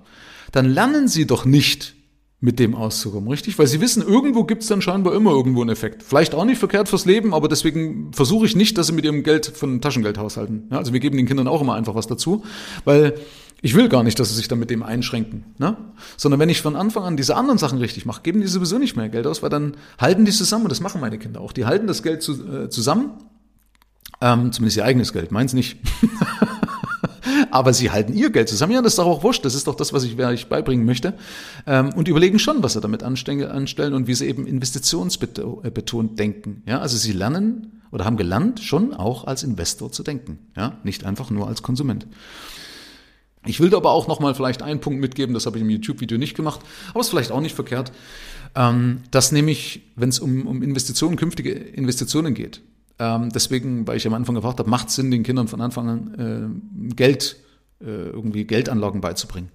Dann 0.52 0.66
lernen 0.66 1.08
sie 1.08 1.28
doch 1.28 1.46
nicht, 1.46 1.96
mit 2.40 2.60
dem 2.60 2.76
auszukommen, 2.76 3.30
richtig? 3.30 3.58
Weil 3.58 3.66
sie 3.66 3.82
wissen, 3.82 4.04
irgendwo 4.04 4.44
gibt 4.44 4.62
es 4.62 4.68
dann 4.68 4.82
scheinbar 4.82 5.16
immer 5.16 5.32
irgendwo 5.32 5.62
einen 5.62 5.72
Effekt. 5.72 6.04
Vielleicht 6.04 6.36
auch 6.36 6.46
nicht 6.46 6.60
verkehrt 6.60 6.88
fürs 6.88 7.06
Leben, 7.06 7.34
aber 7.34 7.48
deswegen 7.48 8.14
versuche 8.14 8.46
ich 8.46 8.56
nicht, 8.56 8.78
dass 8.78 8.88
sie 8.88 8.94
mit 8.94 9.06
ihrem 9.06 9.24
Geld 9.24 9.48
von 9.48 9.82
Taschengeld 9.82 10.20
haushalten. 10.20 10.68
Ja, 10.72 10.78
also 10.78 10.94
wir 10.94 11.00
geben 11.00 11.18
den 11.18 11.26
Kindern 11.26 11.48
auch 11.48 11.62
immer 11.62 11.74
einfach 11.74 11.96
was 11.96 12.06
dazu, 12.06 12.44
weil 12.86 13.16
ich 13.64 13.74
will 13.74 13.90
gar 13.90 14.04
nicht, 14.04 14.20
dass 14.20 14.30
sie 14.30 14.36
sich 14.36 14.48
dann 14.48 14.60
mit 14.60 14.70
dem 14.70 14.84
einschränken. 14.84 15.46
Ne? 15.58 15.78
Sondern 16.16 16.40
wenn 16.40 16.50
ich 16.50 16.62
von 16.62 16.76
Anfang 16.76 17.04
an 17.04 17.18
diese 17.18 17.36
anderen 17.36 17.58
Sachen 17.58 17.80
richtig 17.80 18.06
mache, 18.06 18.22
geben 18.22 18.42
die 18.42 18.48
sowieso 18.48 18.78
nicht 18.78 18.96
mehr 18.96 19.10
Geld 19.10 19.26
aus, 19.26 19.42
weil 19.42 19.50
dann 19.50 19.76
halten 20.00 20.26
die 20.26 20.32
zusammen 20.32 20.66
und 20.66 20.70
das 20.70 20.80
machen 20.80 21.02
meine 21.02 21.18
Kinder 21.18 21.42
auch. 21.42 21.54
Die 21.54 21.66
halten 21.66 21.88
das 21.88 22.04
Geld 22.04 22.22
zu, 22.22 22.34
äh, 22.34 22.70
zusammen, 22.70 23.14
ähm, 24.22 24.52
zumindest 24.52 24.78
ihr 24.78 24.86
eigenes 24.86 25.12
Geld, 25.12 25.32
meins 25.32 25.54
nicht. 25.54 25.78
aber 27.52 27.74
sie 27.74 27.92
halten 27.92 28.14
ihr 28.14 28.30
Geld 28.30 28.50
zusammen. 28.50 28.74
Ja, 28.74 28.82
das 28.82 28.94
ist 28.94 29.00
doch 29.00 29.06
auch 29.06 29.24
wurscht. 29.24 29.46
Das 29.46 29.56
ist 29.56 29.68
doch 29.68 29.76
das, 29.76 29.94
was 29.94 30.04
ich, 30.04 30.20
euch 30.20 30.48
beibringen 30.48 30.86
möchte. 30.86 31.14
Ähm, 31.66 31.94
und 31.94 32.08
überlegen 32.08 32.40
schon, 32.40 32.64
was 32.64 32.74
sie 32.74 32.82
damit 32.82 33.04
anstellen 33.04 33.94
und 33.94 34.08
wie 34.08 34.14
sie 34.14 34.28
eben 34.28 34.48
investitionsbetont 34.48 36.20
denken. 36.20 36.64
Ja, 36.66 36.80
also 36.80 36.98
sie 36.98 37.12
lernen 37.12 37.82
oder 37.92 38.06
haben 38.06 38.18
gelernt, 38.18 38.60
schon 38.60 38.94
auch 38.94 39.26
als 39.26 39.44
Investor 39.44 39.92
zu 39.92 40.04
denken. 40.04 40.40
Ja, 40.56 40.78
nicht 40.84 41.06
einfach 41.06 41.30
nur 41.30 41.48
als 41.48 41.64
Konsument. 41.64 42.08
Ich 43.46 43.60
will 43.60 43.74
aber 43.74 43.92
auch 43.92 44.08
nochmal 44.08 44.36
vielleicht 44.36 44.62
einen 44.62 44.82
Punkt 44.82 45.00
mitgeben, 45.00 45.34
das 45.34 45.46
habe 45.46 45.58
ich 45.58 45.64
im 45.64 45.70
YouTube-Video 45.70 46.18
nicht 46.18 46.36
gemacht, 46.36 46.60
aber 46.90 47.00
ist 47.00 47.10
vielleicht 47.10 47.32
auch 47.32 47.40
nicht 47.40 47.56
verkehrt, 47.56 47.92
ähm, 48.56 49.02
dass 49.12 49.32
nämlich, 49.32 49.84
wenn 49.96 50.10
es 50.10 50.20
um, 50.20 50.46
um 50.48 50.62
Investitionen, 50.62 51.16
künftige 51.16 51.52
Investitionen 51.52 52.34
geht, 52.34 52.62
ähm, 53.00 53.30
deswegen, 53.30 53.88
weil 53.88 53.98
ich 53.98 54.08
am 54.08 54.14
Anfang 54.14 54.36
gefragt 54.36 54.60
habe, 54.60 54.70
macht 54.70 54.90
es 54.90 54.96
Sinn, 54.96 55.12
den 55.12 55.24
Kindern 55.24 55.48
von 55.48 55.62
Anfang 55.62 55.90
an 55.90 56.62
äh, 56.90 56.94
Geld, 56.96 57.38
äh, 57.80 57.86
irgendwie 57.86 58.46
Geldanlagen 58.46 59.02
beizubringen. 59.02 59.52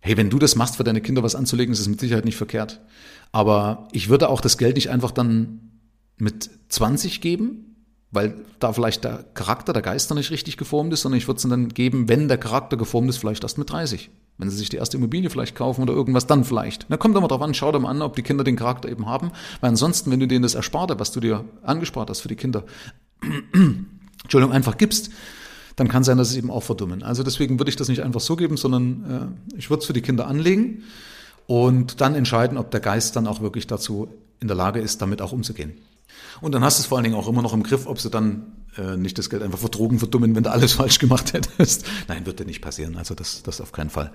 Hey, 0.00 0.16
wenn 0.16 0.30
du 0.30 0.38
das 0.38 0.56
machst, 0.56 0.76
für 0.76 0.84
deine 0.84 1.00
Kinder 1.00 1.22
was 1.22 1.34
anzulegen, 1.34 1.72
ist 1.72 1.80
es 1.80 1.88
mit 1.88 2.00
Sicherheit 2.00 2.24
nicht 2.24 2.36
verkehrt. 2.36 2.80
Aber 3.32 3.88
ich 3.92 4.08
würde 4.08 4.28
auch 4.28 4.40
das 4.40 4.58
Geld 4.58 4.76
nicht 4.76 4.90
einfach 4.90 5.10
dann 5.10 5.80
mit 6.16 6.48
20 6.68 7.20
geben, 7.20 7.76
weil 8.10 8.44
da 8.60 8.72
vielleicht 8.72 9.04
der 9.04 9.24
Charakter, 9.34 9.72
der 9.72 9.82
Geist 9.82 10.10
noch 10.10 10.16
nicht 10.16 10.30
richtig 10.30 10.56
geformt 10.56 10.92
ist, 10.92 11.02
sondern 11.02 11.18
ich 11.18 11.26
würde 11.26 11.36
es 11.36 11.42
dann 11.42 11.68
geben, 11.68 12.08
wenn 12.08 12.28
der 12.28 12.38
Charakter 12.38 12.76
geformt 12.76 13.08
ist, 13.10 13.18
vielleicht 13.18 13.42
erst 13.42 13.58
mit 13.58 13.70
30. 13.70 14.10
Wenn 14.38 14.50
sie 14.50 14.56
sich 14.56 14.68
die 14.68 14.76
erste 14.76 14.98
Immobilie 14.98 15.30
vielleicht 15.30 15.54
kaufen 15.54 15.82
oder 15.82 15.94
irgendwas, 15.94 16.26
dann 16.26 16.44
vielleicht. 16.44 16.86
Na, 16.88 16.96
kommt 16.96 17.16
doch 17.16 17.22
mal 17.22 17.28
drauf 17.28 17.40
an, 17.40 17.54
schau 17.54 17.72
doch 17.72 17.80
mal 17.80 17.90
an, 17.90 18.02
ob 18.02 18.16
die 18.16 18.22
Kinder 18.22 18.44
den 18.44 18.56
Charakter 18.56 18.88
eben 18.88 19.06
haben. 19.06 19.30
Weil 19.60 19.70
ansonsten, 19.70 20.10
wenn 20.10 20.20
du 20.20 20.28
denen 20.28 20.42
das 20.42 20.54
Ersparte, 20.54 20.98
was 20.98 21.12
du 21.12 21.20
dir 21.20 21.44
angespart 21.62 22.10
hast 22.10 22.20
für 22.20 22.28
die 22.28 22.36
Kinder, 22.36 22.64
Entschuldigung, 24.22 24.54
einfach 24.54 24.76
gibst, 24.76 25.10
dann 25.76 25.88
kann 25.88 26.04
sein, 26.04 26.18
dass 26.18 26.30
es 26.30 26.36
eben 26.36 26.50
auch 26.50 26.62
verdummen. 26.62 27.02
Also 27.02 27.22
deswegen 27.22 27.58
würde 27.58 27.70
ich 27.70 27.76
das 27.76 27.88
nicht 27.88 28.02
einfach 28.02 28.20
so 28.20 28.36
geben, 28.36 28.56
sondern 28.56 29.36
äh, 29.54 29.58
ich 29.58 29.70
würde 29.70 29.80
es 29.80 29.86
für 29.86 29.92
die 29.92 30.02
Kinder 30.02 30.26
anlegen 30.26 30.82
und 31.46 32.00
dann 32.00 32.14
entscheiden, 32.14 32.58
ob 32.58 32.70
der 32.70 32.80
Geist 32.80 33.16
dann 33.16 33.26
auch 33.26 33.40
wirklich 33.40 33.66
dazu 33.66 34.08
in 34.40 34.48
der 34.48 34.56
Lage 34.56 34.80
ist, 34.80 35.00
damit 35.00 35.22
auch 35.22 35.32
umzugehen. 35.32 35.74
Und 36.40 36.54
dann 36.54 36.64
hast 36.64 36.78
du 36.78 36.82
es 36.82 36.86
vor 36.86 36.98
allen 36.98 37.04
Dingen 37.04 37.16
auch 37.16 37.28
immer 37.28 37.42
noch 37.42 37.52
im 37.52 37.62
Griff, 37.62 37.86
ob 37.86 38.00
sie 38.00 38.10
dann 38.10 38.52
äh, 38.78 38.96
nicht 38.96 39.18
das 39.18 39.30
Geld 39.30 39.42
einfach 39.42 39.58
verdrogen, 39.58 39.98
verdummen, 39.98 40.34
wenn 40.34 40.42
du 40.42 40.50
alles 40.50 40.72
falsch 40.74 40.98
gemacht 40.98 41.32
hättest. 41.32 41.86
Nein, 42.08 42.26
wird 42.26 42.40
dir 42.40 42.44
nicht 42.44 42.60
passieren. 42.60 42.96
Also 42.96 43.14
das, 43.14 43.42
das 43.42 43.60
auf 43.60 43.72
keinen 43.72 43.90
Fall. 43.90 44.12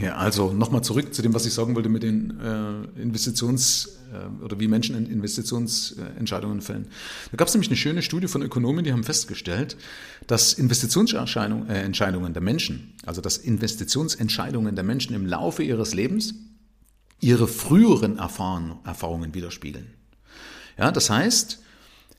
Ja, 0.00 0.16
also 0.16 0.52
nochmal 0.52 0.82
zurück 0.82 1.14
zu 1.14 1.22
dem, 1.22 1.34
was 1.34 1.46
ich 1.46 1.54
sagen 1.54 1.74
wollte 1.74 1.88
mit 1.88 2.02
den 2.02 2.38
äh, 2.40 3.02
Investitions- 3.02 3.88
äh, 4.12 4.44
oder 4.44 4.60
wie 4.60 4.68
Menschen 4.68 5.06
Investitionsentscheidungen 5.06 6.60
fällen. 6.60 6.86
Da 7.30 7.36
gab 7.36 7.48
es 7.48 7.54
nämlich 7.54 7.70
eine 7.70 7.76
schöne 7.76 8.02
Studie 8.02 8.28
von 8.28 8.42
Ökonomen, 8.42 8.84
die 8.84 8.92
haben 8.92 9.04
festgestellt, 9.04 9.76
dass 10.26 10.52
Investitionsentscheidungen 10.52 11.68
äh, 11.68 12.32
der 12.32 12.42
Menschen, 12.42 12.94
also 13.04 13.20
dass 13.20 13.38
Investitionsentscheidungen 13.38 14.74
der 14.74 14.84
Menschen 14.84 15.14
im 15.14 15.26
Laufe 15.26 15.62
ihres 15.62 15.94
Lebens 15.94 16.34
ihre 17.20 17.48
früheren 17.48 18.18
Erfahrungen 18.18 19.34
widerspiegeln. 19.34 19.86
Ja, 20.78 20.92
das 20.92 21.08
heißt, 21.08 21.62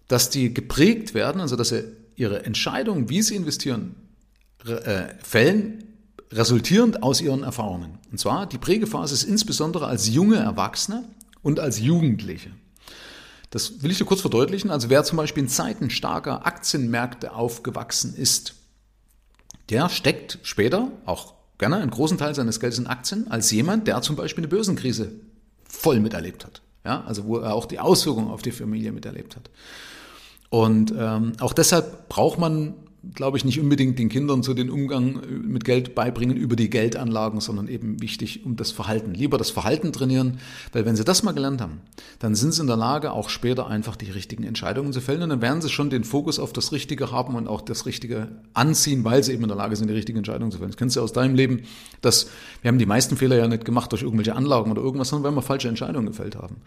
dass 0.08 0.30
die 0.30 0.54
geprägt 0.54 1.14
werden, 1.14 1.42
also 1.42 1.56
dass 1.56 1.70
sie 1.70 1.84
ihre 2.16 2.46
Entscheidungen, 2.46 3.10
wie 3.10 3.22
sie 3.22 3.36
investieren, 3.36 3.96
äh, 4.66 5.14
fällen, 5.24 5.84
resultierend 6.32 7.04
aus 7.04 7.22
ihren 7.22 7.44
Erfahrungen. 7.44 8.00
Und 8.12 8.20
zwar, 8.20 8.48
die 8.48 8.58
Prägephase 8.58 9.14
ist 9.14 9.24
insbesondere 9.24 9.88
als 9.88 10.10
junge 10.10 10.38
Erwachsene 10.38 11.04
und 11.42 11.60
als 11.60 11.80
Jugendliche. 11.80 12.52
Das 13.50 13.82
will 13.82 13.92
ich 13.92 13.98
dir 13.98 14.06
kurz 14.06 14.22
verdeutlichen. 14.22 14.72
Also 14.72 14.90
wer 14.90 15.04
zum 15.04 15.18
Beispiel 15.18 15.44
in 15.44 15.50
Zeiten 15.50 15.90
starker 15.90 16.46
Aktienmärkte 16.46 17.34
aufgewachsen 17.34 18.14
ist, 18.16 18.56
der 19.70 19.90
steckt 19.90 20.40
später 20.44 20.92
auch 21.06 21.34
gerne 21.58 21.78
einen 21.78 21.92
großen 21.92 22.18
Teil 22.18 22.36
seines 22.36 22.60
Geldes 22.60 22.80
in 22.80 22.88
Aktien 22.88 23.30
als 23.32 23.52
jemand, 23.52 23.88
der 23.88 24.02
zum 24.02 24.16
Beispiel 24.16 24.44
eine 24.44 24.50
Börsenkrise 24.50 25.12
voll 25.64 26.00
miterlebt 26.00 26.46
hat. 26.46 26.62
Ja, 26.88 27.04
also 27.06 27.26
wo 27.26 27.40
er 27.40 27.54
auch 27.54 27.66
die 27.66 27.80
Auswirkungen 27.80 28.30
auf 28.30 28.42
die 28.42 28.54
Familie 28.54 28.94
miterlebt 28.94 29.36
hat. 29.36 29.50
Und 30.50 30.94
ähm, 30.98 31.34
auch 31.42 31.52
deshalb 31.52 32.08
braucht 32.08 32.40
man 32.40 32.76
glaube 33.14 33.38
ich, 33.38 33.46
nicht 33.46 33.60
unbedingt 33.60 34.00
den 34.00 34.10
Kindern 34.10 34.44
so 34.44 34.54
den 34.54 34.70
Umgang 34.70 35.22
äh, 35.24 35.28
mit 35.28 35.66
Geld 35.66 35.96
beibringen 35.96 36.38
über 36.38 36.56
die 36.56 36.70
Geldanlagen, 36.70 37.42
sondern 37.42 37.68
eben 37.68 38.02
wichtig 38.02 38.46
um 38.46 38.56
das 38.56 38.72
Verhalten. 38.72 39.14
Lieber 39.14 39.38
das 39.38 39.50
Verhalten 39.50 39.94
trainieren, 39.94 40.40
weil 40.74 40.86
wenn 40.86 40.96
sie 40.96 41.04
das 41.04 41.24
mal 41.24 41.32
gelernt 41.32 41.62
haben, 41.62 41.82
dann 42.20 42.36
sind 42.36 42.54
sie 42.54 42.62
in 42.62 42.68
der 42.68 42.78
Lage, 42.78 43.12
auch 43.12 43.30
später 43.30 43.68
einfach 43.68 43.96
die 43.96 44.12
richtigen 44.12 44.44
Entscheidungen 44.44 44.94
zu 44.94 45.02
fällen 45.02 45.24
und 45.24 45.30
dann 45.30 45.42
werden 45.42 45.62
sie 45.62 45.70
schon 45.70 45.90
den 45.90 46.04
Fokus 46.04 46.40
auf 46.40 46.54
das 46.54 46.72
Richtige 46.72 47.12
haben 47.12 47.36
und 47.36 47.48
auch 47.48 47.62
das 47.62 47.86
Richtige 47.86 48.28
anziehen, 48.54 49.04
weil 49.04 49.24
sie 49.24 49.34
eben 49.34 49.44
in 49.44 49.50
der 49.50 49.58
Lage 49.58 49.76
sind, 49.76 49.88
die 49.88 49.94
richtigen 49.94 50.18
Entscheidungen 50.18 50.52
zu 50.52 50.58
fällen. 50.58 50.72
Das 50.72 50.78
kennst 50.78 50.96
du 50.96 51.02
aus 51.02 51.14
deinem 51.14 51.36
Leben, 51.36 51.64
dass 52.02 52.30
wir 52.62 52.70
haben 52.70 52.80
die 52.80 52.86
meisten 52.86 53.18
Fehler 53.18 53.38
ja 53.38 53.48
nicht 53.48 53.66
gemacht 53.66 53.92
durch 53.92 54.04
irgendwelche 54.04 54.36
Anlagen 54.36 54.72
oder 54.72 54.82
irgendwas, 54.82 55.10
sondern 55.10 55.32
weil 55.32 55.38
wir 55.38 55.42
falsche 55.42 55.68
Entscheidungen 55.68 56.08
gefällt 56.08 56.36
haben. 56.36 56.58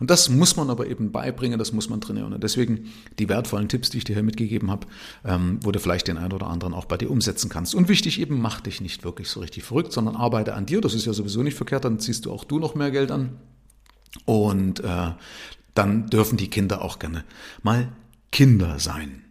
Und 0.00 0.10
das 0.10 0.28
muss 0.28 0.56
man 0.56 0.70
aber 0.70 0.86
eben 0.86 1.12
beibringen, 1.12 1.58
das 1.58 1.72
muss 1.72 1.88
man 1.88 2.00
trainieren. 2.00 2.32
Und 2.32 2.42
deswegen 2.42 2.92
die 3.18 3.28
wertvollen 3.28 3.68
Tipps, 3.68 3.90
die 3.90 3.98
ich 3.98 4.04
dir 4.04 4.14
hier 4.14 4.22
mitgegeben 4.22 4.70
habe, 4.70 4.86
ähm, 5.24 5.58
wo 5.62 5.72
du 5.72 5.78
vielleicht 5.86 6.08
den 6.08 6.18
einen 6.18 6.32
oder 6.32 6.48
anderen 6.48 6.74
auch 6.74 6.86
bei 6.86 6.96
dir 6.96 7.12
umsetzen 7.12 7.48
kannst. 7.48 7.72
Und 7.72 7.86
wichtig 7.86 8.20
eben, 8.20 8.40
mach 8.40 8.60
dich 8.60 8.80
nicht 8.80 9.04
wirklich 9.04 9.28
so 9.28 9.38
richtig 9.38 9.62
verrückt, 9.62 9.92
sondern 9.92 10.16
arbeite 10.16 10.54
an 10.54 10.66
dir. 10.66 10.80
Das 10.80 10.94
ist 10.94 11.06
ja 11.06 11.12
sowieso 11.12 11.44
nicht 11.44 11.54
verkehrt, 11.54 11.84
dann 11.84 12.00
ziehst 12.00 12.26
du 12.26 12.32
auch 12.32 12.42
du 12.42 12.58
noch 12.58 12.74
mehr 12.74 12.90
Geld 12.90 13.12
an. 13.12 13.38
Und 14.24 14.80
äh, 14.80 15.12
dann 15.74 16.08
dürfen 16.08 16.38
die 16.38 16.50
Kinder 16.50 16.82
auch 16.82 16.98
gerne 16.98 17.22
mal 17.62 17.92
Kinder 18.32 18.80
sein. 18.80 19.22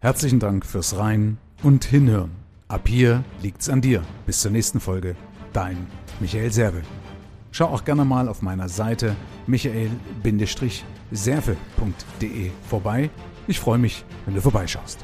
Herzlichen 0.00 0.40
Dank 0.40 0.66
fürs 0.66 0.98
Rein 0.98 1.38
und 1.62 1.84
Hinhören. 1.84 2.32
Ab 2.66 2.88
hier 2.88 3.22
liegt's 3.40 3.68
an 3.68 3.82
dir. 3.82 4.02
Bis 4.26 4.40
zur 4.40 4.50
nächsten 4.50 4.80
Folge. 4.80 5.14
Dein 5.52 5.86
Michael 6.18 6.50
Serve. 6.50 6.82
Schau 7.52 7.66
auch 7.66 7.84
gerne 7.84 8.04
mal 8.04 8.28
auf 8.28 8.42
meiner 8.42 8.68
Seite 8.68 9.14
michael-serve.de 11.10 12.50
vorbei. 12.68 13.10
Ich 13.46 13.60
freue 13.60 13.78
mich, 13.78 14.04
wenn 14.26 14.34
du 14.34 14.40
vorbeischaust. 14.40 14.98